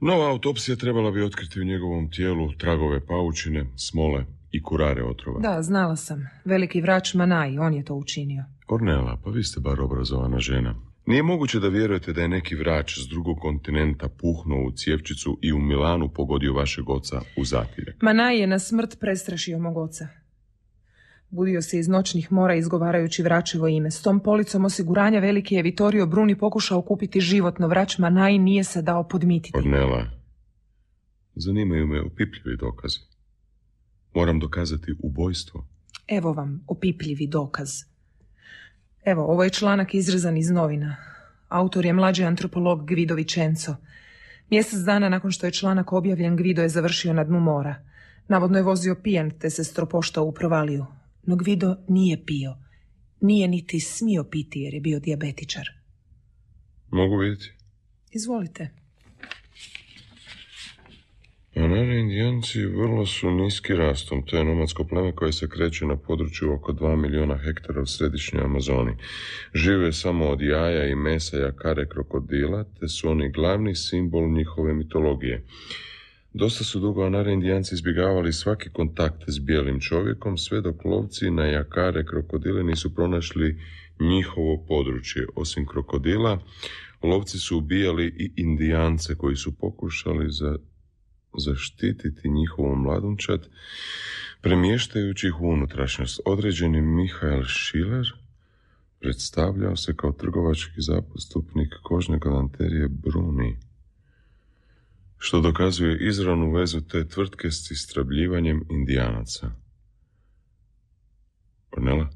Nova 0.00 0.30
autopsija 0.30 0.76
trebala 0.76 1.10
bi 1.10 1.22
otkriti 1.22 1.60
u 1.60 1.64
njegovom 1.64 2.10
tijelu 2.10 2.52
tragove 2.52 3.06
paučine, 3.06 3.66
smole 3.76 4.35
i 4.50 4.62
kurare 4.62 5.04
otrova. 5.04 5.40
Da, 5.40 5.62
znala 5.62 5.96
sam. 5.96 6.28
Veliki 6.44 6.80
vrač 6.80 7.14
Manaj, 7.14 7.58
on 7.58 7.74
je 7.74 7.84
to 7.84 7.94
učinio. 7.94 8.44
Ornela, 8.68 9.18
pa 9.24 9.30
vi 9.30 9.42
ste 9.42 9.60
bar 9.60 9.80
obrazovana 9.80 10.38
žena. 10.38 10.74
Nije 11.06 11.22
moguće 11.22 11.60
da 11.60 11.68
vjerujete 11.68 12.12
da 12.12 12.22
je 12.22 12.28
neki 12.28 12.54
vrač 12.54 12.98
s 12.98 13.08
drugog 13.08 13.38
kontinenta 13.38 14.08
puhnuo 14.08 14.66
u 14.66 14.72
Cijevčicu 14.72 15.38
i 15.42 15.52
u 15.52 15.58
Milanu 15.58 16.08
pogodio 16.08 16.52
vašeg 16.52 16.90
oca 16.90 17.20
u 17.36 17.44
zatire. 17.44 17.94
Manaj 18.02 18.40
je 18.40 18.46
na 18.46 18.58
smrt 18.58 18.96
prestrašio 19.00 19.58
mog 19.58 19.76
oca. 19.76 20.08
Budio 21.30 21.62
se 21.62 21.78
iz 21.78 21.88
noćnih 21.88 22.32
mora 22.32 22.54
izgovarajući 22.54 23.22
vračevo 23.22 23.68
ime. 23.68 23.90
S 23.90 24.02
tom 24.02 24.20
policom 24.20 24.64
osiguranja 24.64 25.20
veliki 25.20 25.54
je 25.54 25.62
Vittorio 25.62 26.06
Bruni 26.06 26.38
pokušao 26.38 26.82
kupiti 26.82 27.20
život, 27.20 27.58
no 27.58 27.68
vrač 27.68 27.98
Manaj 27.98 28.38
nije 28.38 28.64
se 28.64 28.82
dao 28.82 29.08
podmititi. 29.08 29.58
Ornela, 29.58 30.10
zanimaju 31.34 31.86
me 31.86 32.00
opipljivi 32.00 32.56
dokazi. 32.56 32.98
Moram 34.16 34.38
dokazati 34.40 34.94
ubojstvo. 35.02 35.66
Evo 36.08 36.32
vam 36.32 36.64
opipljivi 36.66 37.26
dokaz. 37.26 37.70
Evo, 39.04 39.24
ovo 39.24 39.44
je 39.44 39.50
članak 39.50 39.94
izrezan 39.94 40.36
iz 40.36 40.50
novina. 40.50 40.96
Autor 41.48 41.86
je 41.86 41.92
mlađi 41.92 42.24
antropolog 42.24 42.86
Gvido 42.86 43.14
Vicenzo. 43.14 43.76
Mjesec 44.50 44.78
dana 44.78 45.08
nakon 45.08 45.30
što 45.30 45.46
je 45.46 45.52
članak 45.52 45.92
objavljen, 45.92 46.36
Gvido 46.36 46.62
je 46.62 46.68
završio 46.68 47.12
na 47.12 47.24
dnu 47.24 47.40
mora. 47.40 47.82
Navodno 48.28 48.58
je 48.58 48.62
vozio 48.62 48.96
pijan, 49.02 49.30
te 49.30 49.50
se 49.50 49.64
stropoštao 49.64 50.24
u 50.24 50.32
provaliju. 50.32 50.86
No 51.22 51.36
Gvido 51.36 51.76
nije 51.88 52.24
pio. 52.26 52.56
Nije 53.20 53.48
niti 53.48 53.80
smio 53.80 54.24
piti 54.24 54.60
jer 54.60 54.74
je 54.74 54.80
bio 54.80 55.00
dijabetičar. 55.00 55.68
Mogu 56.90 57.16
vidjeti? 57.16 57.52
Izvolite. 58.10 58.70
Anari 61.56 62.00
indijanci 62.00 62.66
vrlo 62.66 63.06
su 63.06 63.30
niski 63.30 63.74
rastom. 63.74 64.22
To 64.22 64.36
je 64.36 64.44
nomadsko 64.44 64.84
pleme 64.84 65.12
koje 65.12 65.32
se 65.32 65.48
kreće 65.48 65.86
na 65.86 65.96
području 65.96 66.52
oko 66.52 66.72
2 66.72 66.96
miliona 66.96 67.38
hektara 67.38 67.82
u 67.82 67.86
središnjoj 67.86 68.44
Amazoni. 68.44 68.96
Žive 69.54 69.92
samo 69.92 70.28
od 70.28 70.40
jaja 70.40 70.86
i 70.86 70.94
mesa 70.94 71.36
jakare 71.36 71.88
krokodila, 71.88 72.64
te 72.80 72.88
su 72.88 73.10
oni 73.10 73.30
glavni 73.30 73.74
simbol 73.74 74.32
njihove 74.32 74.74
mitologije. 74.74 75.44
Dosta 76.32 76.64
su 76.64 76.80
dugo 76.80 77.04
Anari 77.04 77.32
indijanci 77.32 77.74
izbjegavali 77.74 78.32
svaki 78.32 78.70
kontakt 78.70 79.22
s 79.26 79.38
bijelim 79.38 79.80
čovjekom, 79.80 80.38
sve 80.38 80.60
dok 80.60 80.84
lovci 80.84 81.30
na 81.30 81.46
jakare 81.46 82.04
krokodile 82.06 82.64
nisu 82.64 82.94
pronašli 82.94 83.60
njihovo 84.00 84.64
područje. 84.68 85.26
Osim 85.36 85.66
krokodila, 85.66 86.38
lovci 87.02 87.38
su 87.38 87.58
ubijali 87.58 88.06
i 88.06 88.32
indijance 88.36 89.14
koji 89.14 89.36
su 89.36 89.58
pokušali 89.58 90.26
za 90.30 90.56
zaštititi 91.38 92.28
njihovu 92.28 92.76
mladunčad, 92.76 93.48
premještajući 94.40 95.26
ih 95.26 95.40
u 95.40 95.48
unutrašnjost. 95.48 96.20
Određeni 96.24 96.80
Mihael 96.80 97.44
Schiller 97.44 98.06
predstavljao 99.00 99.76
se 99.76 99.96
kao 99.96 100.12
trgovački 100.12 100.80
zapostupnik 100.80 101.74
kožne 101.82 102.18
galanterije 102.18 102.88
Bruni, 102.88 103.58
što 105.18 105.40
dokazuje 105.40 106.08
izravnu 106.08 106.52
vezu 106.52 106.80
te 106.80 107.08
tvrtke 107.08 107.50
s 107.50 107.70
istrabljivanjem 107.70 108.64
indijanaca. 108.70 109.50
Ornela? 111.72 112.10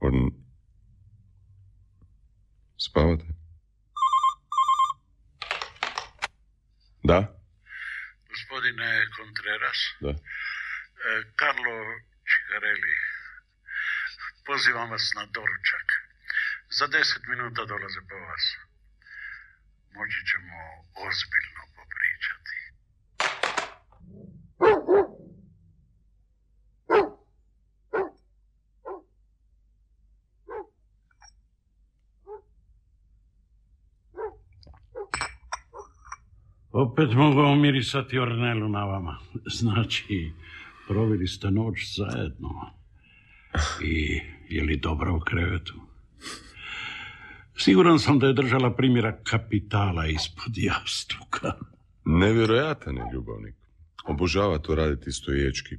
Orn... 0.00 0.30
Spavate? 2.76 3.43
Da? 7.04 7.20
Gospodine 8.28 9.08
Contreras, 9.16 9.78
Da. 10.00 10.10
e, 10.10 11.24
Carlo 11.36 11.76
Cicarelli, 12.28 12.96
pozivam 14.46 14.90
vas 14.90 15.12
na 15.14 15.24
doručak. 15.26 15.86
Za 16.78 16.86
deset 16.86 17.22
minuta 17.26 17.64
dolaze 17.64 18.00
po 18.08 18.16
vas. 18.28 18.44
Moći 19.96 20.20
ćemo 20.30 20.56
ozbiljno 21.06 21.62
popričati. 21.76 22.56
Opet 36.74 37.12
mogu 37.14 37.54
mirisati 37.56 38.18
ornelu 38.18 38.68
na 38.68 38.84
vama. 38.84 39.18
Znači, 39.46 40.32
proveli 40.88 41.26
ste 41.26 41.50
noć 41.50 41.96
zajedno. 41.96 42.70
I 43.84 44.20
je 44.48 44.64
li 44.64 44.76
dobro 44.76 45.16
u 45.16 45.20
krevetu? 45.20 45.74
Siguran 47.56 47.98
sam 47.98 48.18
da 48.18 48.26
je 48.26 48.32
držala 48.32 48.74
primjera 48.74 49.18
kapitala 49.22 50.06
ispod 50.06 50.52
jastuka. 50.56 51.52
Nevjerojatan 52.04 52.96
je 52.96 53.04
ljubavnik. 53.12 53.54
Obožava 54.04 54.58
to 54.58 54.74
raditi 54.74 55.12
stoječki. 55.12 55.76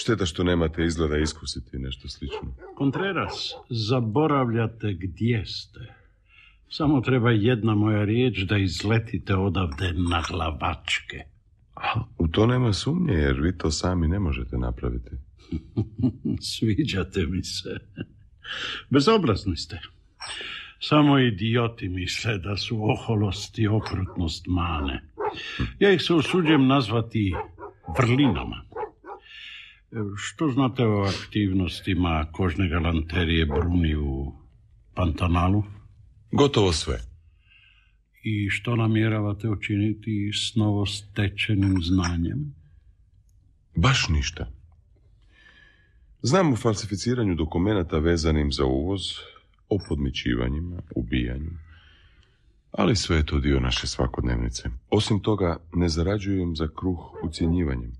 Šteta 0.00 0.26
što 0.26 0.44
nemate 0.44 0.84
izgleda 0.84 1.18
iskusiti 1.18 1.78
nešto 1.78 2.08
slično. 2.08 2.54
Contreras, 2.78 3.54
zaboravljate 3.68 4.92
gdje 4.92 5.46
ste. 5.46 5.99
Samo 6.72 7.00
treba 7.00 7.30
jedna 7.30 7.74
moja 7.74 8.04
riječ 8.04 8.38
da 8.38 8.58
izletite 8.58 9.34
odavde 9.34 9.92
na 10.10 10.22
glavačke. 10.30 11.22
U 12.18 12.28
to 12.28 12.46
nema 12.46 12.72
sumnje, 12.72 13.14
jer 13.14 13.40
vi 13.40 13.58
to 13.58 13.70
sami 13.70 14.08
ne 14.08 14.18
možete 14.18 14.58
napraviti. 14.58 15.10
Sviđate 16.52 17.26
mi 17.26 17.44
se. 17.44 17.76
Bezobrazni 18.90 19.56
ste. 19.56 19.80
Samo 20.80 21.18
idioti 21.18 21.88
misle 21.88 22.38
da 22.38 22.56
su 22.56 22.90
oholost 22.90 23.58
i 23.58 23.68
okrutnost 23.68 24.46
mane. 24.46 25.02
Ja 25.78 25.92
ih 25.92 26.02
se 26.02 26.14
usuđujem 26.14 26.66
nazvati 26.66 27.34
vrlinama. 27.98 28.64
Što 30.16 30.48
znate 30.48 30.86
o 30.86 31.02
aktivnostima 31.02 32.26
kožne 32.32 32.68
galanterije 32.68 33.46
Bruni 33.46 33.96
u 33.96 34.32
Pantanalu? 34.94 35.62
Gotovo 36.32 36.72
sve. 36.72 37.00
I 38.22 38.50
što 38.50 38.76
namjeravate 38.76 39.48
učiniti 39.48 40.30
s 40.34 40.54
novostečenim 40.54 41.82
znanjem? 41.82 42.54
Baš 43.76 44.08
ništa. 44.08 44.50
Znam 46.22 46.52
o 46.52 46.56
falsificiranju 46.56 47.34
dokumenata 47.34 47.98
vezanim 47.98 48.52
za 48.52 48.64
uvoz, 48.64 49.00
o 49.68 49.78
podmićivanjima, 49.88 50.82
ubijanju. 50.96 51.50
Ali 52.72 52.96
sve 52.96 53.16
je 53.16 53.26
to 53.26 53.40
dio 53.40 53.60
naše 53.60 53.86
svakodnevnice. 53.86 54.70
Osim 54.90 55.20
toga, 55.20 55.56
ne 55.74 55.88
zarađujem 55.88 56.56
za 56.56 56.68
kruh 56.68 56.98
ucjenjivanjem. 57.24 57.92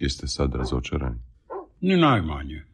Jeste 0.00 0.26
sad 0.26 0.54
razočarani? 0.54 1.18
Ni 1.80 1.96
najmanje. 1.96 2.73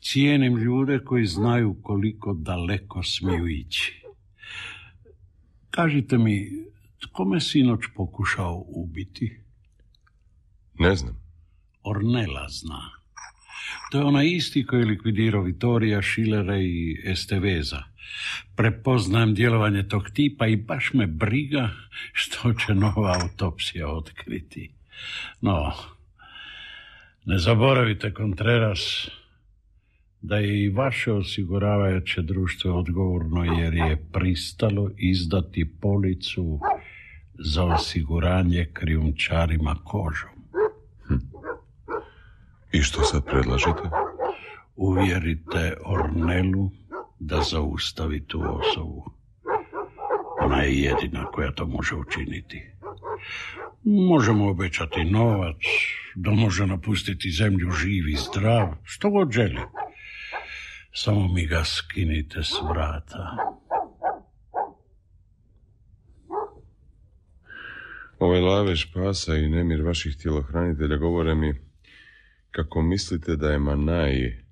Cijenim 0.00 0.56
ljude 0.56 0.98
koji 1.04 1.26
znaju 1.26 1.76
koliko 1.82 2.34
daleko 2.34 3.02
smiju 3.02 3.46
ići. 3.46 4.02
Kažite 5.70 6.18
mi, 6.18 6.50
tko 7.00 7.24
me 7.24 7.40
sinoć 7.40 7.80
pokušao 7.94 8.64
ubiti? 8.66 9.40
Ne 10.78 10.96
znam. 10.96 11.20
Ornela 11.82 12.48
zna. 12.48 12.90
To 13.90 13.98
je 13.98 14.04
onaj 14.04 14.26
isti 14.26 14.66
koji 14.66 14.80
je 14.80 14.86
likvidirao 14.86 15.42
Vitorija, 15.42 16.02
Šilera 16.02 16.58
i 16.58 17.02
Esteveza. 17.04 17.82
Prepoznajem 18.56 19.34
djelovanje 19.34 19.88
tog 19.88 20.10
tipa 20.14 20.46
i 20.46 20.56
baš 20.56 20.90
me 20.94 21.06
briga 21.06 21.70
što 22.12 22.54
će 22.54 22.74
nova 22.74 23.18
autopsija 23.22 23.88
otkriti. 23.88 24.72
No, 25.40 25.72
ne 27.24 27.38
zaboravite, 27.38 28.12
Contreras, 28.16 29.08
da 30.22 30.36
je 30.36 30.64
i 30.64 30.70
vaše 30.70 31.12
osiguravajuće 31.12 32.22
društvo 32.22 32.78
odgovorno 32.78 33.44
jer 33.44 33.74
je 33.74 34.04
pristalo 34.12 34.90
izdati 34.96 35.72
policu 35.80 36.60
za 37.34 37.64
osiguranje 37.64 38.66
krijumčarima 38.72 39.76
kožom. 39.84 40.30
I 42.72 42.82
što 42.82 43.02
sad 43.02 43.24
predlažete? 43.24 43.90
Uvjerite 44.76 45.76
Ornelu 45.84 46.70
da 47.18 47.42
zaustavi 47.42 48.24
tu 48.26 48.42
osobu. 48.42 49.10
Ona 50.40 50.62
je 50.62 50.78
jedina 50.78 51.24
koja 51.24 51.52
to 51.52 51.66
može 51.66 51.94
učiniti. 51.94 52.62
Možemo 53.84 54.50
obećati 54.50 55.04
novac, 55.04 55.56
da 56.14 56.30
može 56.30 56.66
napustiti 56.66 57.30
zemlju 57.30 57.70
živ 57.70 58.08
i 58.08 58.16
zdrav, 58.16 58.68
što 58.82 59.10
god 59.10 59.32
želi. 59.32 59.60
Samo 60.92 61.28
mi 61.28 61.46
ga 61.46 61.64
skinite 61.64 62.42
s 62.42 62.52
vrata. 62.70 63.36
Ovaj 68.18 68.40
lavež 68.40 68.86
pasa 68.94 69.36
i 69.36 69.48
nemir 69.48 69.82
vaših 69.82 70.16
tjelohranitelja 70.16 70.96
govore 70.96 71.34
mi 71.34 71.54
kako 72.50 72.82
mislite 72.82 73.36
da 73.36 73.50
je 73.50 73.58
Manaj 73.58 74.42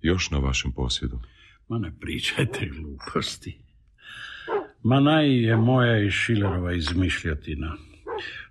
još 0.00 0.30
na 0.30 0.38
vašem 0.38 0.72
posjedu. 0.72 1.20
Ma 1.68 1.78
ne 1.78 1.92
pričajte 2.00 2.66
gluposti. 2.66 3.58
Manaj 4.82 5.44
je 5.44 5.56
moja 5.56 6.02
i 6.02 6.10
Šilerova 6.10 6.72
izmišljotina. 6.72 7.76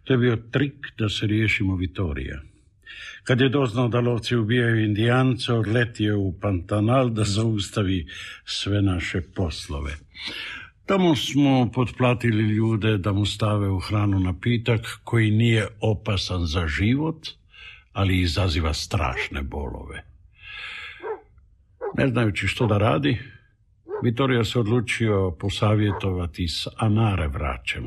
To 0.04 0.14
je 0.14 0.18
bio 0.18 0.38
trik 0.52 0.94
da 0.98 1.10
se 1.10 1.28
riješimo 1.28 1.76
Vitorija. 1.76 2.42
Kad 3.26 3.42
je 3.42 3.50
doznao 3.50 3.88
da 3.88 4.00
lovci 4.00 4.36
ubijaju 4.36 4.86
indijance, 4.86 5.54
odletio 5.54 6.20
u 6.20 6.34
Pantanal 6.42 7.10
da 7.10 7.24
zaustavi 7.24 8.08
sve 8.46 8.82
naše 8.82 9.22
poslove. 9.36 9.92
Tamo 10.86 11.16
smo 11.16 11.72
potplatili 11.72 12.44
ljude 12.44 12.98
da 12.98 13.14
mu 13.14 13.26
stave 13.26 13.70
u 13.70 13.80
hranu 13.80 14.20
napitak 14.20 15.00
koji 15.04 15.32
nije 15.32 15.68
opasan 15.82 16.46
za 16.46 16.68
život, 16.68 17.28
ali 17.94 18.22
izaziva 18.22 18.74
strašne 18.74 19.42
bolove. 19.42 20.04
Ne 21.98 22.08
znajući 22.08 22.48
što 22.48 22.68
da 22.68 22.78
radi, 22.78 23.18
Vittorio 24.04 24.44
se 24.44 24.60
odlučio 24.60 25.32
posavjetovati 25.40 26.48
s 26.48 26.68
Anare 26.78 27.28
vraćem. 27.28 27.84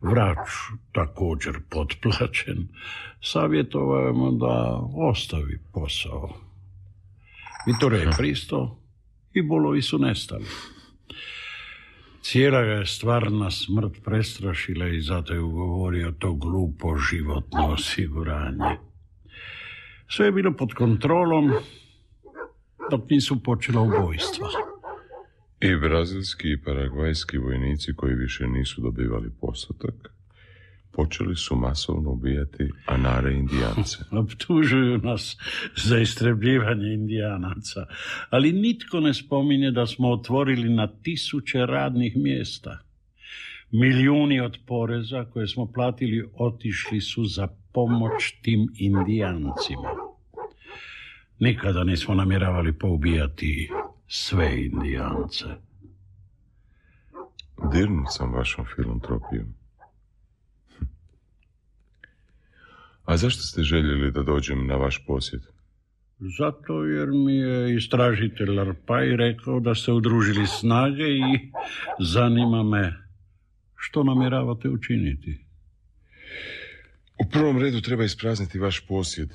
Vrač, 0.00 0.48
također 0.92 1.54
potplaćen, 1.70 2.68
savjetovao 3.20 4.06
je 4.06 4.12
mu 4.12 4.30
da 4.30 4.80
ostavi 5.10 5.58
posao. 5.72 6.28
Vittorio 7.66 7.98
je 7.98 8.10
pristao 8.18 8.76
i 9.32 9.42
bolovi 9.42 9.82
su 9.82 9.98
nestali. 9.98 10.46
Cijela 12.22 12.62
ga 12.62 12.72
je 12.72 12.86
stvarna 12.86 13.50
smrt 13.50 13.92
prestrašila 14.04 14.88
i 14.88 15.00
zato 15.00 15.32
je 15.32 15.40
ugovorio 15.40 16.12
to 16.18 16.32
glupo 16.32 16.96
životno 16.96 17.72
osiguranje. 17.72 18.78
Sve 20.08 20.26
je 20.26 20.32
bilo 20.32 20.52
pod 20.52 20.74
kontrolom 20.74 21.52
dok 22.90 23.10
nisu 23.10 23.42
počela 23.42 23.80
ubojstva. 23.80 24.69
I 25.62 25.76
brazilski 25.76 26.52
i 26.52 26.62
paragvajski 26.62 27.38
vojnici 27.38 27.94
koji 27.96 28.14
više 28.14 28.46
nisu 28.46 28.80
dobivali 28.80 29.30
postotak, 29.40 29.94
počeli 30.92 31.36
su 31.36 31.56
masovno 31.56 32.10
ubijati 32.10 32.70
anare 32.86 33.34
indijance. 33.34 33.98
Optužuju 34.22 34.98
nas 34.98 35.36
za 35.76 35.98
istrebljivanje 35.98 36.94
indijanaca, 36.94 37.86
ali 38.30 38.52
nitko 38.52 39.00
ne 39.00 39.14
spominje 39.14 39.70
da 39.70 39.86
smo 39.86 40.10
otvorili 40.10 40.68
na 40.68 40.86
tisuće 40.86 41.66
radnih 41.66 42.16
mjesta. 42.16 42.78
Milijuni 43.70 44.40
od 44.40 44.58
poreza 44.66 45.24
koje 45.24 45.48
smo 45.48 45.72
platili 45.72 46.30
otišli 46.34 47.00
su 47.00 47.24
za 47.24 47.48
pomoć 47.72 48.12
tim 48.42 48.68
indijancima. 48.74 49.90
Nikada 51.38 51.84
nismo 51.84 52.14
namjeravali 52.14 52.72
poubijati 52.72 53.70
sve 54.12 54.64
indijance. 54.64 55.44
Dirnut 57.72 58.06
sam 58.10 58.32
vašom 58.32 58.64
filantropijom. 58.76 59.54
A 63.04 63.16
zašto 63.16 63.42
ste 63.42 63.62
željeli 63.62 64.12
da 64.12 64.22
dođem 64.22 64.66
na 64.66 64.74
vaš 64.76 65.04
posjet? 65.06 65.42
Zato 66.38 66.84
jer 66.84 67.08
mi 67.08 67.36
je 67.36 67.76
istražitelj 67.76 68.60
Arpaj 68.60 69.16
rekao 69.16 69.60
da 69.60 69.74
ste 69.74 69.92
udružili 69.92 70.46
snage 70.46 71.08
i 71.08 71.50
zanima 71.98 72.62
me 72.62 72.94
što 73.76 74.04
namjeravate 74.04 74.68
učiniti. 74.68 75.44
U 77.24 77.30
prvom 77.30 77.58
redu 77.58 77.80
treba 77.80 78.04
isprazniti 78.04 78.58
vaš 78.58 78.86
posjed. 78.86 79.30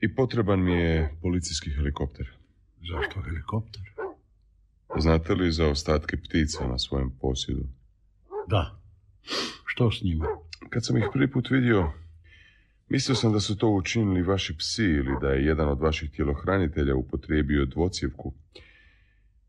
I 0.00 0.14
potreban 0.14 0.62
mi 0.62 0.72
je 0.72 1.16
policijski 1.22 1.70
helikopter. 1.70 2.39
Zašto 2.80 3.22
helikopter? 3.22 3.82
Znate 4.98 5.34
li 5.34 5.52
za 5.52 5.68
ostatke 5.68 6.16
ptica 6.16 6.66
na 6.66 6.78
svojem 6.78 7.10
posjedu? 7.20 7.64
Da. 8.48 8.80
Što 9.66 9.90
s 9.90 10.02
njima? 10.02 10.26
Kad 10.70 10.84
sam 10.84 10.96
ih 10.96 11.04
prvi 11.12 11.30
put 11.30 11.50
vidio, 11.50 11.92
mislio 12.88 13.14
sam 13.14 13.32
da 13.32 13.40
su 13.40 13.56
to 13.56 13.68
učinili 13.68 14.22
vaši 14.22 14.56
psi 14.58 14.84
ili 14.84 15.16
da 15.20 15.28
je 15.28 15.44
jedan 15.44 15.68
od 15.68 15.80
vaših 15.80 16.10
tjelohranitelja 16.10 16.96
upotrijebio 16.96 17.66
dvocjevku. 17.66 18.34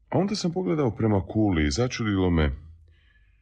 A 0.10 0.18
onda 0.18 0.36
sam 0.36 0.52
pogledao 0.52 0.92
prema 0.92 1.22
kuli 1.26 1.68
i 1.68 1.72
začudilo 1.72 2.30
me 2.30 2.52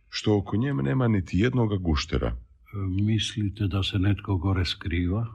što 0.10 0.38
oko 0.38 0.58
njeme 0.58 0.84
nema 0.84 1.08
niti 1.08 1.40
jednoga 1.40 1.76
guštera. 1.76 2.36
Mislite 3.02 3.68
da 3.68 3.84
se 3.84 4.00
netko 4.00 4.38
gore 4.38 4.66
skriva? 4.66 5.28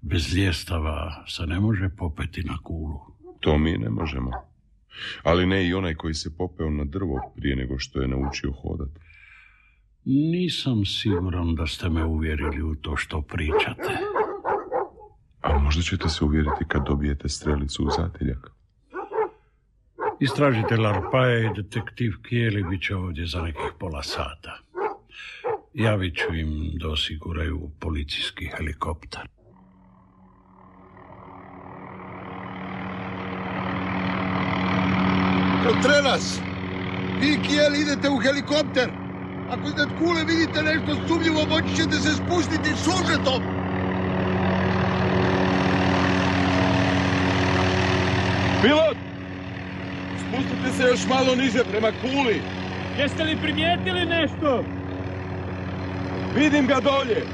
Bez 0.00 0.36
ljestava 0.36 1.24
se 1.28 1.46
ne 1.46 1.60
može 1.60 1.88
popeti 1.88 2.42
na 2.42 2.58
kulu. 2.62 3.00
To 3.40 3.58
mi 3.58 3.78
ne 3.78 3.90
možemo. 3.90 4.30
Ali 5.22 5.46
ne 5.46 5.68
i 5.68 5.74
onaj 5.74 5.94
koji 5.94 6.14
se 6.14 6.36
popeo 6.36 6.70
na 6.70 6.84
drvo 6.84 7.32
prije 7.36 7.56
nego 7.56 7.78
što 7.78 8.00
je 8.00 8.08
naučio 8.08 8.52
hodati. 8.52 9.00
Nisam 10.04 10.84
siguran 10.84 11.54
da 11.54 11.66
ste 11.66 11.88
me 11.88 12.04
uvjerili 12.04 12.62
u 12.62 12.74
to 12.74 12.96
što 12.96 13.22
pričate. 13.22 13.96
A 15.40 15.58
možda 15.58 15.82
ćete 15.82 16.08
se 16.08 16.24
uvjeriti 16.24 16.64
kad 16.68 16.86
dobijete 16.86 17.28
strelicu 17.28 17.84
u 17.84 17.90
zatiljak. 17.90 18.50
Istražitelj 20.20 20.86
Arpaja 20.86 21.38
i 21.38 21.54
detektiv 21.62 22.12
Kijeli 22.28 22.64
bit 22.64 22.82
će 22.82 22.96
ovdje 22.96 23.26
za 23.26 23.42
nekih 23.42 23.72
pola 23.78 24.02
sata. 24.02 24.58
Javit 25.74 26.16
ću 26.16 26.34
im 26.34 26.70
da 26.78 26.88
osiguraju 26.88 27.70
policijski 27.80 28.50
helikopter. 28.56 29.20
Kontreras! 35.70 36.40
Vi, 37.20 37.38
Kijel, 37.42 37.74
idete 37.74 38.08
u 38.08 38.18
helikopter! 38.18 38.90
Ako 39.50 39.68
iznad 39.68 39.88
kule 39.98 40.24
vidite 40.24 40.62
nešto 40.62 40.96
sumnjivo, 41.08 41.46
moći 41.46 41.76
ćete 41.76 41.96
se 41.96 42.12
spustiti 42.14 42.70
sužetom! 42.84 43.42
Pilot! 48.62 48.96
Spustite 50.20 50.72
se 50.76 50.82
još 50.82 51.06
malo 51.06 51.34
niže 51.34 51.64
prema 51.64 51.92
kuli. 52.00 52.42
Jeste 52.98 53.24
li 53.24 53.36
primijetili 53.42 54.06
nešto? 54.06 54.64
Vidim 56.34 56.66
ga 56.66 56.80
dolje. 56.80 57.26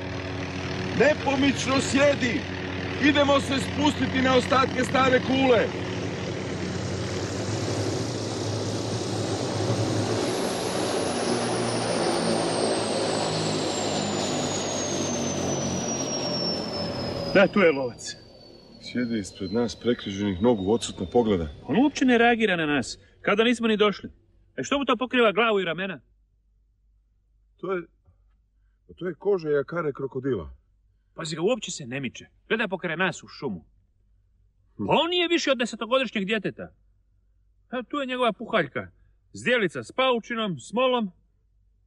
Nepomično 0.99 1.81
sjedi. 1.81 2.41
Idemo 3.03 3.41
se 3.41 3.55
spustiti 3.59 4.23
na 4.23 4.35
ostatke 4.35 4.85
stare 4.85 5.21
kule. 5.21 5.86
Da, 17.37 17.47
tu 17.47 17.61
je 17.61 17.73
lovac. 17.73 18.17
Sjedi 18.83 19.19
ispred 19.19 19.53
nas 19.53 19.81
prekriženih 19.81 20.43
nogu, 20.43 20.73
odsutno 20.73 21.07
pogleda. 21.13 21.49
On 21.63 21.77
uopće 21.83 22.05
ne 22.05 22.19
reagira 22.19 22.57
na 22.57 22.67
nas, 22.67 22.99
kada 23.21 23.45
nismo 23.45 23.69
ni 23.69 23.77
došli. 23.77 24.11
E 24.57 24.63
što 24.63 24.79
mu 24.79 24.85
to 24.85 24.97
pokriva 24.97 25.33
glavu 25.33 25.61
i 25.61 25.65
ramena? 25.65 26.01
To 27.57 27.73
je... 27.73 27.83
To 28.97 29.07
je 29.07 29.15
koža 29.15 29.49
jakare 29.49 29.93
krokodila. 29.93 30.51
Pazi 31.15 31.37
ga, 31.37 31.43
uopće 31.43 31.71
se 31.71 31.87
ne 31.87 32.01
miče. 32.01 32.27
Gleda 32.49 32.69
pokraj 32.69 32.97
nas 32.97 33.23
u 33.23 33.29
šumu. 33.29 33.65
Pa 34.77 34.93
on 35.03 35.11
nije 35.11 35.29
više 35.29 35.51
od 35.51 35.59
desetogodišnjeg 35.59 36.25
djeteta. 36.25 36.73
A 37.71 37.83
tu 37.83 37.97
je 37.97 38.07
njegova 38.07 38.33
puhaljka. 38.33 38.89
Zdjelica 39.33 39.85
s 39.85 39.93
paučinom, 39.93 40.59
smolom, 40.59 41.11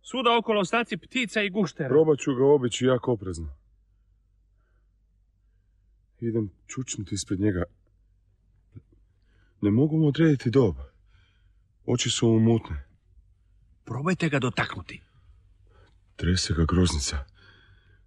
svuda 0.02 0.38
okolo 0.38 0.62
ostaci 0.62 0.98
ptica 0.98 1.42
i 1.42 1.50
guštera. 1.50 1.90
Probat 1.90 2.20
ću 2.20 2.36
ga 2.36 2.46
obići 2.46 2.86
jako 2.86 3.12
oprezno. 3.12 3.59
Idem 6.22 6.50
čučnuti 6.68 7.16
ispred 7.16 7.40
njega. 7.40 7.64
Ne 9.62 9.72
mogu 9.72 9.98
mu 9.98 10.08
odrediti 10.08 10.50
dob. 10.50 10.76
Oči 11.86 12.10
su 12.10 12.28
mu 12.28 12.40
mutne. 12.40 12.86
Probajte 13.86 14.30
ga 14.30 14.40
dotaknuti. 14.40 15.02
Trese 16.16 16.54
ga 16.54 16.66
groznica. 16.66 17.26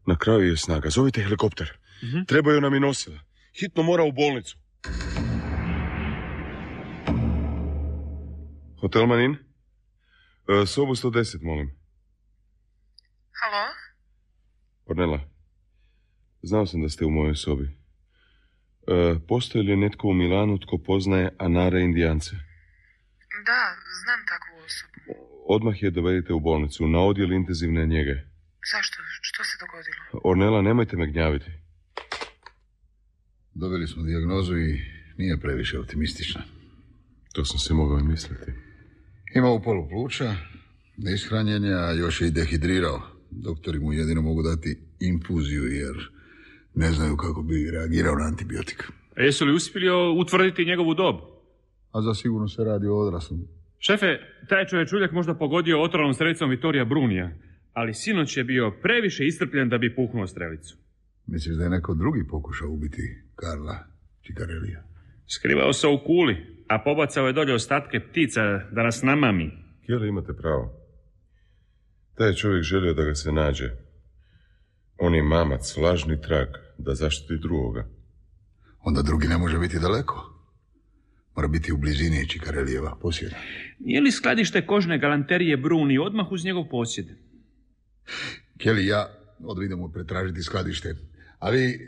Na 0.07 0.17
kraju 0.17 0.51
je 0.51 0.57
snaga. 0.57 0.91
Zovite 0.91 1.23
helikopter. 1.23 1.79
Mhm. 2.03 2.25
Trebaju 2.29 2.61
nam 2.61 2.75
i 2.75 2.81
nosila. 2.81 3.21
Hitno 3.61 3.83
mora 3.83 4.05
u 4.05 4.13
bolnicu. 4.13 4.59
Hotel 8.81 9.07
Manin? 9.07 9.37
E, 10.49 10.67
sobu 10.67 10.95
110, 10.95 11.43
molim. 11.43 11.71
Halo? 13.33 13.73
Ornela, 14.87 15.21
znao 16.43 16.67
sam 16.67 16.83
da 16.83 16.89
ste 16.89 17.05
u 17.05 17.11
mojoj 17.11 17.35
sobi. 17.35 17.82
E, 18.87 19.19
postoji 19.29 19.65
li 19.65 19.77
netko 19.77 20.09
u 20.09 20.15
Milanu 20.15 20.59
tko 20.59 20.79
poznaje 20.79 21.37
Anare 21.39 21.83
Indijance? 21.83 22.31
Da, 23.47 23.63
znam 24.03 24.21
takvu 24.33 24.65
osobu. 24.67 24.93
Odmah 25.47 25.83
je 25.83 25.91
dovedite 25.91 26.33
u 26.33 26.41
bolnicu, 26.41 26.89
na 26.89 26.99
odjel 26.99 27.33
intenzivne 27.33 27.87
njege. 27.87 28.15
Zašto? 28.73 28.99
Što 29.21 29.45
se 29.45 29.57
dogodilo? 29.61 30.21
Ornela, 30.25 30.63
nemojte 30.63 30.97
me 30.97 31.07
gnjaviti. 31.07 31.51
Dobili 33.55 33.87
smo 33.87 34.03
dijagnozu 34.03 34.59
i 34.59 34.81
nije 35.19 35.41
previše 35.41 35.79
optimistična. 35.79 36.43
To 37.33 37.45
sam 37.45 37.59
se 37.59 37.75
mogao 37.75 37.99
i 37.99 38.03
misliti. 38.03 38.53
Ima 39.35 39.51
u 39.51 39.63
polu 39.63 39.89
pluća, 39.89 40.35
neishranjenja, 40.97 41.79
a 41.79 41.93
još 41.93 42.21
je 42.21 42.29
i 42.29 42.31
dehidrirao. 42.31 43.03
Doktori 43.31 43.79
mu 43.79 43.93
jedino 43.93 44.23
mogu 44.23 44.43
dati 44.43 44.79
infuziju 45.01 45.65
jer 45.65 46.12
ne 46.75 46.93
znaju 46.93 47.17
kako 47.17 47.43
bi 47.43 47.71
reagirao 47.71 48.15
na 48.15 48.25
antibiotik. 48.25 48.93
A 49.17 49.23
jesu 49.23 49.45
li 49.45 49.55
uspjeli 49.55 49.89
utvrditi 50.21 50.65
njegovu 50.65 50.95
dob? 50.95 51.17
A 51.93 52.03
za 52.03 52.15
sigurno 52.15 52.49
se 52.49 52.65
radi 52.65 52.87
o 52.87 52.97
odraslom. 52.97 53.41
Šefe, 53.79 54.19
taj 54.49 54.67
čovjek 54.67 54.93
uljak 54.93 55.13
možda 55.13 55.35
pogodio 55.35 55.83
otrovnom 55.83 56.15
strelicom 56.15 56.51
Vitorija 56.51 56.85
Brunija, 56.85 57.31
ali 57.73 57.95
sinoć 57.95 58.37
je 58.37 58.45
bio 58.45 58.71
previše 58.83 59.27
iscrpljen 59.27 59.69
da 59.69 59.79
bi 59.79 59.95
puhnuo 59.95 60.27
strelicu. 60.27 60.77
Misliš 61.27 61.57
da 61.57 61.65
je 61.65 61.71
neko 61.71 61.95
drugi 61.95 62.27
pokušao 62.31 62.69
ubiti 62.71 63.23
Karla 63.35 63.79
Čikarelija? 64.23 64.83
Skrivao 65.27 65.73
se 65.73 65.87
u 65.87 65.99
kuli, 66.07 66.65
a 66.69 66.83
pobacao 66.85 67.27
je 67.27 67.33
dolje 67.33 67.55
ostatke 67.55 68.01
ptica 68.01 68.43
da 68.73 68.83
nas 68.83 69.03
namami. 69.03 69.51
Jeli 69.89 70.09
imate 70.09 70.33
pravo? 70.33 70.73
Taj 72.15 72.29
je 72.29 72.37
čovjek 72.37 72.63
želio 72.63 72.95
da 72.95 73.05
ga 73.05 73.15
se 73.15 73.33
nađe. 73.33 73.71
On 74.99 75.15
je 75.15 75.23
mamac, 75.23 75.77
lažni 75.77 76.21
trag, 76.21 76.49
da 76.79 76.95
zaštiti 76.95 77.39
drugoga. 77.43 77.89
Onda 78.81 79.03
drugi 79.03 79.29
ne 79.29 79.39
može 79.39 79.59
biti 79.59 79.79
daleko. 79.79 80.33
Mora 81.37 81.49
biti 81.49 81.73
u 81.73 81.77
blizini 81.77 82.29
Čikarelijeva 82.29 82.97
posjeda. 83.03 83.37
Nije 83.79 84.01
li 84.01 84.13
skladište 84.13 84.67
kožne 84.67 84.99
galanterije 84.99 85.57
Bruni 85.57 85.99
odmah 85.99 86.33
uz 86.33 86.45
njegov 86.45 86.69
posjed? 86.71 87.07
Kelly, 88.59 88.87
ja 88.87 89.09
odem 89.45 89.65
idemo 89.65 89.89
pretražiti 89.89 90.43
skladište. 90.43 90.97
A 91.39 91.51
vi, 91.51 91.79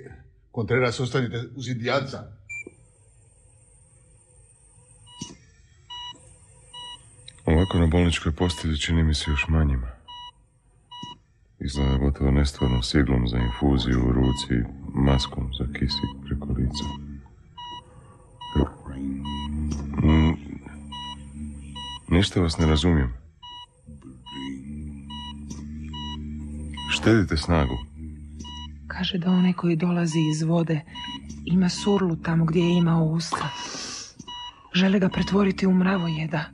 Contreras, 0.55 1.01
ostanite 1.01 1.43
uz 1.57 1.69
indijanca. 1.69 2.19
Ovako 7.45 7.79
na 7.79 7.87
bolničkoj 7.87 8.33
postelji 8.33 8.79
čini 8.79 9.03
mi 9.03 9.15
se 9.15 9.31
još 9.31 9.49
manjima. 9.49 9.94
Izgleda 11.65 11.97
gotovo 11.97 12.31
nestvarno 12.31 12.83
s 12.83 12.95
iglom 12.95 13.29
za 13.29 13.39
infuziju 13.39 14.09
u 14.09 14.13
ruci, 14.13 14.55
maskom 14.95 15.51
za 15.59 15.67
kisik 15.73 16.11
preko 16.25 16.47
lica. 16.53 16.85
Mm, 20.03 20.35
Ništa 22.09 22.41
vas 22.41 22.59
ne 22.59 22.67
razumijem. 22.67 23.13
Štedite 26.91 27.37
snagu. 27.37 27.75
Kaže 28.87 29.19
da 29.19 29.31
onaj 29.31 29.53
koji 29.53 29.77
dolazi 29.77 30.19
iz 30.31 30.43
vode 30.43 30.81
ima 31.45 31.69
surlu 31.69 32.17
tamo 32.17 32.45
gdje 32.45 32.61
je 32.61 32.77
imao 32.77 33.05
usta. 33.05 33.49
Žele 34.75 34.99
ga 34.99 35.09
pretvoriti 35.09 35.67
u 35.67 35.73
mravojeda. 35.73 36.45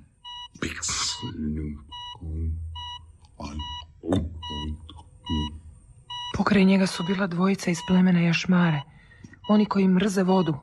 Pokraj 6.37 6.65
njega 6.65 6.87
su 6.87 7.05
bila 7.05 7.27
dvojica 7.27 7.71
iz 7.71 7.79
plemena 7.89 8.21
Jašmare. 8.21 8.81
Oni 9.49 9.67
koji 9.67 9.89
mrze 9.89 10.23
vodu. 10.23 10.55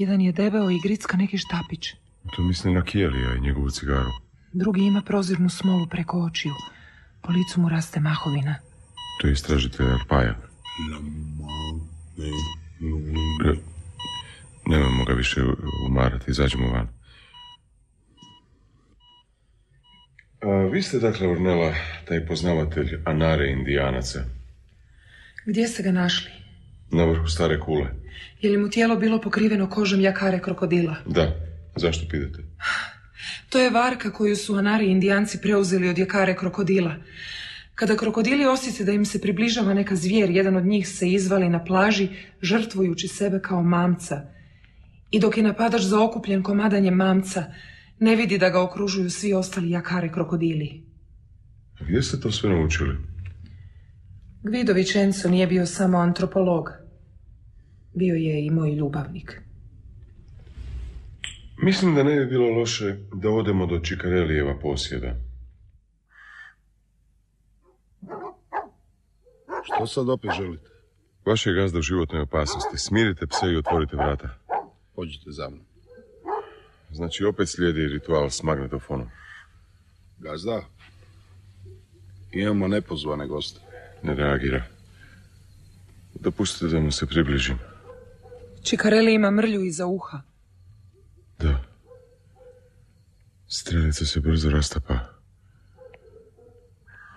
Jedan 0.00 0.20
je 0.20 0.32
debeo 0.32 0.70
i 0.70 0.80
gricka 0.82 1.16
neki 1.16 1.38
štapić. 1.38 1.94
To 2.36 2.42
misli 2.42 2.74
na 2.74 2.84
Kijelija 2.84 3.34
i 3.34 3.40
njegovu 3.40 3.70
cigaru. 3.70 4.10
Drugi 4.52 4.80
ima 4.80 5.02
prozirnu 5.02 5.48
smolu 5.48 5.86
preko 5.86 6.18
očiju. 6.18 6.52
Po 7.22 7.32
licu 7.32 7.60
mu 7.60 7.68
raste 7.68 8.00
mahovina. 8.00 8.54
To 9.20 9.26
je 9.26 9.32
istražitelj 9.32 9.86
Arpaja. 9.86 10.34
Nemojmo 14.66 15.04
ga 15.04 15.12
više 15.12 15.40
umarati, 15.86 16.30
izađemo 16.30 16.68
van. 16.68 16.88
A, 20.35 20.35
vi 20.72 20.82
ste 20.82 20.98
dakle, 20.98 21.28
Ornela, 21.28 21.74
taj 22.08 22.26
poznavatelj 22.26 22.98
Anare 23.04 23.50
Indijanaca, 23.50 24.24
Gdje 25.46 25.68
ste 25.68 25.82
ga 25.82 25.92
našli? 25.92 26.30
na 26.90 27.04
vrhu 27.04 27.28
stare 27.28 27.60
kule. 27.60 27.86
Je 28.42 28.50
li 28.50 28.58
mu 28.58 28.68
tijelo 28.68 28.96
bilo 28.96 29.20
pokriveno 29.20 29.70
kožom 29.70 30.00
jakare 30.00 30.40
krokodila? 30.40 30.96
Da, 31.06 31.36
zašto 31.76 32.08
pitate? 32.08 32.42
To 33.48 33.58
je 33.58 33.70
varka 33.70 34.10
koju 34.12 34.36
su 34.36 34.54
Anari 34.54 34.86
indijanci 34.86 35.38
preuzeli 35.42 35.88
od 35.88 35.98
jakare 35.98 36.36
krokodila. 36.36 36.94
Kada 37.74 37.96
krokodili 37.96 38.46
osjete 38.46 38.84
da 38.84 38.92
im 38.92 39.04
se 39.04 39.20
približava 39.20 39.74
neka 39.74 39.96
zvijer, 39.96 40.30
jedan 40.30 40.56
od 40.56 40.64
njih 40.64 40.88
se 40.88 41.08
izvali 41.08 41.48
na 41.48 41.64
plaži, 41.64 42.08
žrtvujući 42.42 43.08
sebe 43.08 43.40
kao 43.40 43.62
mamca. 43.62 44.22
I 45.10 45.20
dok 45.20 45.36
je 45.36 45.42
napadač 45.42 45.82
zaokupljen 45.82 46.42
komadanjem 46.42 46.94
mamca, 46.94 47.44
ne 47.98 48.16
vidi 48.16 48.38
da 48.38 48.50
ga 48.50 48.62
okružuju 48.62 49.10
svi 49.10 49.34
ostali 49.34 49.70
jakare 49.70 50.12
krokodili. 50.12 50.82
Gdje 51.80 52.02
ste 52.02 52.20
to 52.20 52.30
sve 52.30 52.50
naučili? 52.50 52.96
Gvido 54.42 54.72
Vicenzo 54.72 55.28
nije 55.28 55.46
bio 55.46 55.66
samo 55.66 55.98
antropolog. 55.98 56.70
Bio 57.94 58.14
je 58.14 58.46
i 58.46 58.50
moj 58.50 58.74
ljubavnik. 58.74 59.40
Mislim 61.62 61.94
da 61.94 62.02
ne 62.02 62.20
bi 62.20 62.26
bilo 62.26 62.50
loše 62.50 62.96
da 63.14 63.30
odemo 63.30 63.66
do 63.66 63.78
Čikarelijeva 63.78 64.58
posjeda. 64.58 65.14
Što 69.64 69.86
sad 69.86 70.08
opet 70.08 70.30
želite? 70.36 70.70
Vaš 71.26 71.46
je 71.46 71.52
gazda 71.52 71.78
u 71.78 71.82
životnoj 71.82 72.22
opasnosti. 72.22 72.78
Smirite 72.78 73.26
pse 73.26 73.46
i 73.52 73.56
otvorite 73.56 73.96
vrata. 73.96 74.28
Pođite 74.94 75.30
za 75.30 75.48
mnom. 75.48 75.75
Znači 76.90 77.24
opet 77.24 77.48
slijedi 77.48 77.86
ritual 77.86 78.30
s 78.30 78.42
magnetofonom. 78.42 79.10
Gazda, 80.18 80.64
imamo 82.32 82.68
nepozvane 82.68 83.26
goste. 83.26 83.60
Ne 84.02 84.14
reagira. 84.14 84.64
Dopustite 86.14 86.66
da 86.66 86.80
mu 86.80 86.90
se 86.92 87.06
približim. 87.06 87.58
Čikareli 88.62 89.14
ima 89.14 89.30
mrlju 89.30 89.64
iza 89.64 89.86
uha. 89.86 90.20
Da. 91.38 91.64
Strelica 93.48 94.04
se 94.04 94.20
brzo 94.20 94.50
rastapa. 94.50 94.98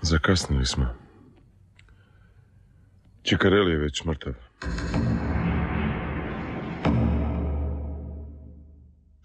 Zakasnili 0.02 0.66
smo. 0.66 0.96
Čikareli 3.24 3.72
je 3.72 3.78
već 3.78 4.04
mrtav. 4.04 4.34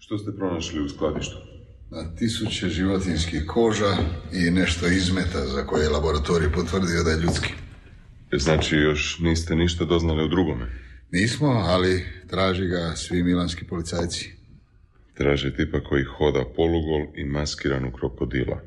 Što 0.05 0.17
ste 0.17 0.31
pronašli 0.31 0.81
u 0.81 0.89
skladištu? 0.89 1.35
Na 1.91 2.15
tisuće 2.15 2.69
životinskih 2.69 3.43
koža 3.47 3.97
i 4.33 4.51
nešto 4.51 4.87
izmeta 4.87 5.45
za 5.45 5.65
koje 5.65 5.83
je 5.83 5.89
laboratorij 5.89 6.51
potvrdio 6.51 7.03
da 7.03 7.11
je 7.11 7.21
ljudski. 7.21 7.53
Znači 8.33 8.75
još 8.75 9.19
niste 9.19 9.55
ništa 9.55 9.85
doznali 9.85 10.23
u 10.23 10.27
drugome? 10.27 10.65
Nismo, 11.11 11.47
ali 11.47 12.05
traži 12.29 12.67
ga 12.67 12.95
svi 12.95 13.23
milanski 13.23 13.67
policajci. 13.67 14.31
Traže 15.13 15.55
tipa 15.55 15.83
koji 15.83 16.03
hoda 16.03 16.43
polugol 16.55 17.01
i 17.15 17.25
maskiran 17.25 17.85
u 17.85 17.91
krokodila. 17.91 18.61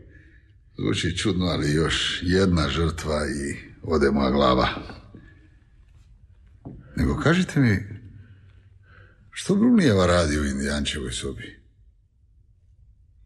Zvuči 0.78 1.16
čudno, 1.16 1.46
ali 1.46 1.72
još 1.72 2.20
jedna 2.22 2.68
žrtva 2.68 3.20
i 3.26 3.56
ode 3.82 4.10
moja 4.10 4.30
glava. 4.30 4.68
Nego 6.96 7.16
kažite 7.16 7.60
mi, 7.60 7.97
što 9.40 9.54
Brunijeva 9.54 10.06
radi 10.06 10.38
u 10.38 10.44
Indijančevoj 10.44 11.12
sobi? 11.12 11.60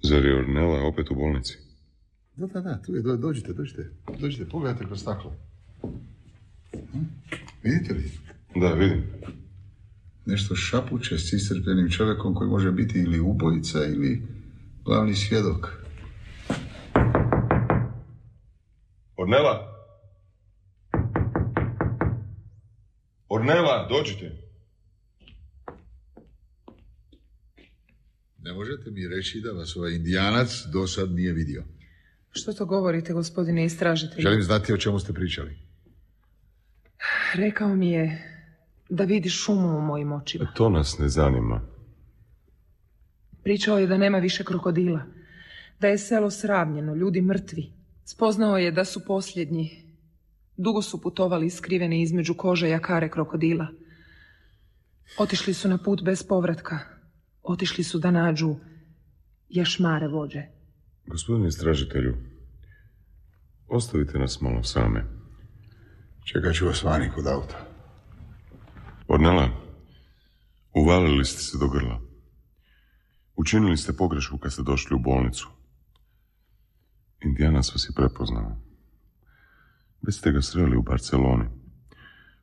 Zar 0.03 0.25
je 0.25 0.39
Ornella 0.39 0.87
opet 0.87 1.11
u 1.11 1.15
bolnici? 1.15 1.59
Da, 2.37 2.47
da, 2.47 2.61
da, 2.61 2.83
tu 2.83 2.95
je, 2.95 3.03
do- 3.03 3.17
dođite, 3.17 3.53
dođite. 3.53 3.91
Dođite, 4.21 4.49
pogledajte 4.49 4.87
kroz 4.87 5.01
staklo. 5.01 5.33
Hm? 6.73 6.99
Vidite 7.63 7.95
li? 7.95 8.11
Da, 8.57 8.73
vidim. 8.73 9.05
Nešto 10.27 10.55
šapuće 10.55 11.19
s 11.19 11.33
iscrpljenim 11.33 11.91
čovjekom 11.91 12.35
koji 12.35 12.51
može 12.51 12.73
biti 12.73 12.99
ili 12.99 13.21
ubojica 13.21 13.85
ili 13.85 14.23
glavni 14.85 15.15
svjedok. 15.15 15.69
Ornela! 19.17 19.69
Ornela, 23.29 23.89
dođite! 23.89 24.42
Ne 28.43 28.53
možete 28.53 28.91
mi 28.91 29.09
reći 29.09 29.41
da 29.41 29.51
vas 29.51 29.77
ovaj 29.77 29.93
indijanac 29.93 30.51
do 30.73 30.87
sad 30.87 31.11
nije 31.11 31.33
vidio. 31.33 31.65
Što 32.31 32.53
to 32.53 32.67
govorite, 32.67 33.13
gospodine 33.13 33.65
istražitelju? 33.65 34.23
Želim 34.23 34.43
znati 34.43 34.73
o 34.73 34.77
čemu 34.77 34.99
ste 34.99 35.13
pričali. 35.13 35.59
Rekao 37.35 37.77
mi 37.77 37.91
je 37.91 38.29
da 38.89 39.05
vidi 39.05 39.29
šumu 39.29 39.79
u 39.79 39.81
mojim 39.81 40.13
očima. 40.13 40.53
To 40.55 40.69
nas 40.69 40.99
ne 40.99 41.09
zanima. 41.09 41.61
Pričao 43.43 43.79
je 43.79 43.87
da 43.87 43.99
nema 43.99 44.19
više 44.19 44.45
krokodila. 44.45 45.03
Da 45.81 45.89
je 45.89 45.99
selo 45.99 46.31
sravnjeno, 46.31 46.95
ljudi 46.95 47.23
mrtvi. 47.23 47.73
Spoznao 48.05 48.59
je 48.59 48.71
da 48.71 48.85
su 48.85 49.05
posljednji. 49.07 49.83
Dugo 50.57 50.83
su 50.83 51.01
putovali 51.01 51.51
skriveni 51.51 52.03
između 52.03 52.35
kože 52.35 52.69
jakare 52.69 53.09
krokodila. 53.09 53.67
Otišli 55.19 55.55
su 55.55 55.69
na 55.69 55.79
put 55.79 56.03
bez 56.03 56.23
povratka. 56.23 56.92
Otišli 57.43 57.85
su 57.85 57.99
da 57.99 58.11
nađu 58.11 58.57
jašmare 59.49 60.09
vođe. 60.09 60.43
Gospodine 61.07 61.49
istražitelju, 61.49 62.17
ostavite 63.69 64.19
nas 64.19 64.41
malo 64.41 64.63
same. 64.63 65.05
Čekat 66.25 66.55
ću 66.55 66.67
vas 66.67 66.83
vani 66.83 67.11
kod 67.15 67.27
auta. 67.27 67.67
Ornela, 69.09 69.49
uvalili 70.75 71.25
ste 71.25 71.43
se 71.43 71.59
do 71.59 71.69
grla. 71.69 72.01
Učinili 73.37 73.77
ste 73.77 73.93
pogrešku 73.93 74.39
kad 74.39 74.53
ste 74.53 74.63
došli 74.63 74.97
u 74.97 74.99
bolnicu. 74.99 75.49
Indijanac 77.25 77.73
vas 77.73 77.89
je 77.89 77.95
prepoznao. 77.97 78.57
Već 80.03 80.15
ste 80.15 80.33
ga 80.33 80.43
sreli 80.43 80.77
u 80.77 80.83
Barceloni. 80.83 81.45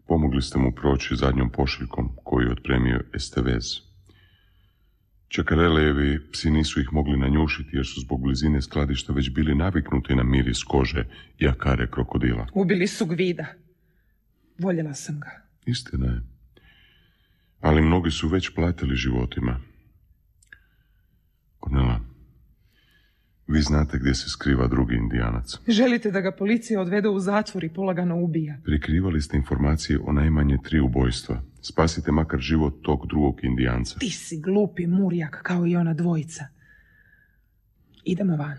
Pomogli 0.07 0.41
ste 0.41 0.59
mu 0.59 0.71
proći 0.75 1.15
zadnjom 1.15 1.49
pošiljkom 1.51 2.15
koju 2.23 2.45
je 2.47 2.51
otpremio 2.51 3.01
Estevez. 3.13 3.88
Čakarelejevi 5.29 6.31
psi 6.31 6.51
nisu 6.51 6.81
ih 6.81 6.87
mogli 6.91 7.17
nanjušiti 7.17 7.69
jer 7.75 7.85
su 7.85 8.01
zbog 8.01 8.21
blizine 8.21 8.61
skladišta 8.61 9.13
već 9.13 9.29
bili 9.29 9.55
naviknuti 9.55 10.15
na 10.15 10.23
miris 10.23 10.63
kože 10.63 11.05
i 11.39 11.47
akare 11.47 11.87
krokodila. 11.91 12.47
Ubili 12.53 12.87
su 12.87 13.05
Gvida. 13.05 13.45
Voljela 14.59 14.93
sam 14.93 15.19
ga. 15.19 15.29
Istina 15.65 16.05
je. 16.05 16.21
Ali 17.59 17.81
mnogi 17.81 18.11
su 18.11 18.27
već 18.27 18.49
platili 18.55 18.95
životima. 18.95 19.59
Ornela, 21.61 21.99
vi 23.47 23.61
znate 23.61 23.97
gdje 23.97 24.15
se 24.15 24.29
skriva 24.29 24.67
drugi 24.67 24.95
indijanac. 24.95 25.57
Želite 25.67 26.11
da 26.11 26.21
ga 26.21 26.31
policija 26.31 26.81
odvede 26.81 27.09
u 27.09 27.19
zatvor 27.19 27.63
i 27.63 27.73
polagano 27.73 28.15
ubija. 28.23 28.57
Prikrivali 28.63 29.21
ste 29.21 29.37
informacije 29.37 29.99
o 30.03 30.11
najmanje 30.11 30.57
tri 30.63 30.79
ubojstva. 30.79 31.41
Spasite 31.61 32.11
makar 32.11 32.39
život 32.39 32.73
tog 32.81 33.07
drugog 33.07 33.43
indijanca. 33.43 33.99
Ti 33.99 34.09
si 34.09 34.41
glupi 34.41 34.87
murjak 34.87 35.39
kao 35.43 35.67
i 35.67 35.75
ona 35.75 35.93
dvojica. 35.93 36.45
Idemo 38.03 38.35
van. 38.35 38.57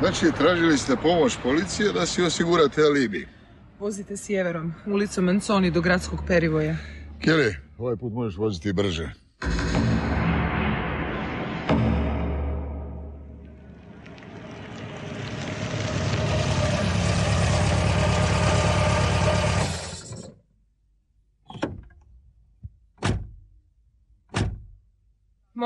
Znači, 0.00 0.26
tražili 0.38 0.78
ste 0.78 0.96
pomoć 0.96 1.38
policije 1.42 1.92
da 1.92 2.06
si 2.06 2.22
osigurate 2.22 2.82
alibi. 2.82 3.28
Vozite 3.80 4.16
sjeverom, 4.16 4.74
ulicom 4.86 5.24
Manconi 5.24 5.70
do 5.70 5.80
gradskog 5.80 6.20
perivoja. 6.26 6.76
Kelly, 7.24 7.54
ovaj 7.78 7.96
put 7.96 8.12
možeš 8.12 8.38
voziti 8.38 8.72
brže. 8.72 9.12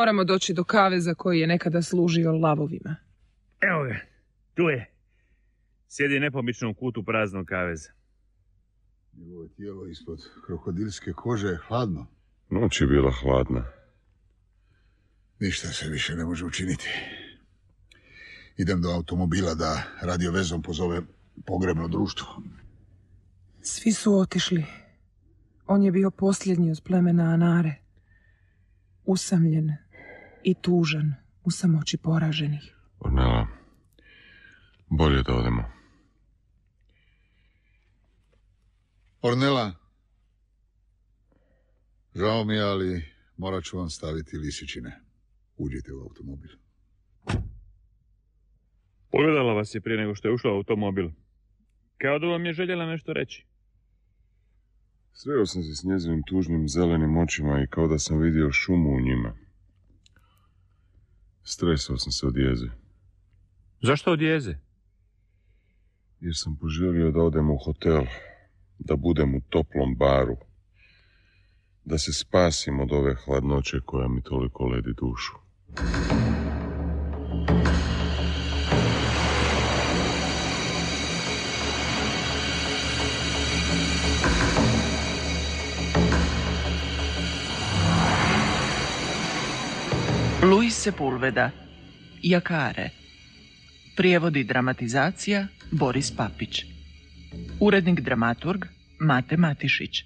Moramo 0.05 0.25
doći 0.25 0.55
do 0.55 0.65
kaveza 0.65 1.15
koji 1.15 1.41
je 1.41 1.47
nekada 1.47 1.83
služio 1.83 2.33
lavovima. 2.33 2.97
Evo 3.61 3.85
ga, 3.85 3.97
tu 4.55 4.63
je. 4.63 4.91
Sjedi 5.89 6.21
nepomično 6.21 6.71
u 6.71 6.75
kutu 6.75 7.05
praznog 7.05 7.47
kaveza. 7.47 7.91
Njegovo 9.13 9.49
tijelo 9.49 9.87
ispod 9.87 10.19
krokodilske 10.47 11.13
kože 11.13 11.49
je 11.49 11.59
hladno. 11.69 12.07
Noć 12.51 12.81
je 12.81 12.87
bila 12.87 13.11
hladna. 13.11 13.65
Ništa 15.41 15.69
se 15.69 15.89
više 15.89 16.15
ne 16.15 16.25
može 16.25 16.45
učiniti. 16.45 16.89
Idem 18.57 18.83
do 18.83 18.89
automobila 18.91 19.55
da 19.55 19.83
radiovezom 20.03 20.63
pozove 20.63 21.01
pogrebno 21.47 21.89
društvo. 21.89 22.27
Svi 23.63 23.93
su 23.93 24.19
otišli. 24.19 24.65
On 25.67 25.83
je 25.83 25.93
bio 25.93 26.11
posljednji 26.11 26.71
od 26.71 26.83
plemena 26.85 27.25
Anare. 27.25 27.75
Usamljen 29.05 29.84
i 30.45 30.55
tužan 30.55 31.15
u 31.45 31.51
samoći 31.51 31.97
poraženih. 31.97 32.77
Ornela, 33.01 33.47
bolje 34.89 35.23
da 35.23 35.35
odemo. 35.35 35.65
Ornela, 39.23 39.73
žao 42.15 42.45
mi 42.45 42.55
je, 42.55 42.63
ali 42.63 43.05
morat 43.37 43.65
ću 43.65 43.79
vam 43.79 43.91
staviti 43.91 44.37
lisičine. 44.37 45.01
Uđite 45.57 45.93
u 45.93 46.01
automobil. 46.01 46.51
Pogledala 49.11 49.53
vas 49.53 49.75
je 49.75 49.81
prije 49.81 49.99
nego 49.99 50.15
što 50.15 50.29
je 50.29 50.35
ušla 50.35 50.53
u 50.53 50.57
automobil. 50.57 51.11
Kao 51.99 52.19
da 52.19 52.27
vam 52.27 52.47
je 52.47 52.53
željela 52.53 52.87
nešto 52.87 53.13
reći. 53.13 53.47
Sreo 55.13 55.47
sam 55.47 55.63
se 55.63 55.75
s 55.75 55.85
njezinim 55.85 56.23
tužnim 56.23 56.69
zelenim 56.69 57.17
očima 57.17 57.63
i 57.63 57.67
kao 57.67 57.89
da 57.89 57.99
sam 57.99 58.19
vidio 58.19 58.53
šumu 58.53 58.91
u 58.91 59.01
njima. 59.01 59.37
Stresao 61.45 61.97
sam 61.99 62.13
se 62.13 62.27
od 62.27 62.37
jeze, 62.37 62.67
Zašto 63.83 64.13
od 64.13 64.21
jeze? 64.21 64.55
jer 66.21 66.33
sam 66.37 66.57
poželio 66.57 67.11
da 67.11 67.21
odem 67.21 67.51
u 67.51 67.57
hotel, 67.65 68.05
da 68.79 68.97
budem 68.97 69.35
u 69.35 69.41
toplom 69.41 69.97
baru, 69.97 70.37
da 71.85 71.99
se 71.99 72.13
spasim 72.13 72.81
od 72.81 72.93
ove 72.93 73.15
hladnoće 73.15 73.81
koja 73.87 74.09
mi 74.09 74.23
toliko 74.23 74.65
ledi 74.65 74.93
dušu. 75.01 75.33
Luis 90.45 90.75
Sepulveda, 90.75 91.51
Jakare. 92.23 92.91
Prijevodi 93.97 94.45
dramatizacija 94.45 95.47
Boris 95.71 96.17
Papić. 96.17 96.65
Urednik 97.61 98.01
dramaturg 98.01 98.65
Mate 98.99 99.37
Matišić. 99.37 100.05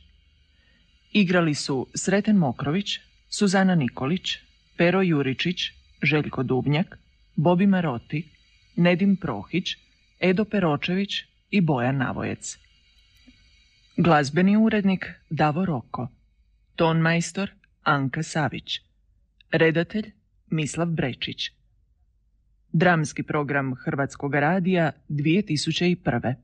Igrali 1.13 1.55
su 1.55 1.87
Sreten 1.95 2.37
Mokrović, 2.37 3.01
Suzana 3.29 3.75
Nikolić, 3.75 4.39
Pero 4.77 5.03
Juričić, 5.03 5.61
Željko 6.03 6.43
Dubnjak, 6.43 6.99
Bobi 7.37 7.67
Maroti, 7.67 8.29
Nedim 8.77 9.17
Prohić, 9.17 9.77
Edo 10.21 10.45
Peročević 10.45 11.25
i 11.51 11.61
Bojan 11.61 11.97
Navojec. 11.97 12.59
Glazbeni 13.97 14.57
urednik 14.57 15.07
Davo 15.31 15.65
Roko. 15.65 16.09
Tonmajstor 16.77 17.51
Anka 17.83 18.23
Savić. 18.23 18.81
Redatelj 19.51 20.18
Mislav 20.51 20.89
Brečić. 20.89 21.53
Dramski 22.73 23.23
program 23.23 23.75
Hrvatskog 23.75 24.35
radija 24.35 24.93
2001. 25.09 26.35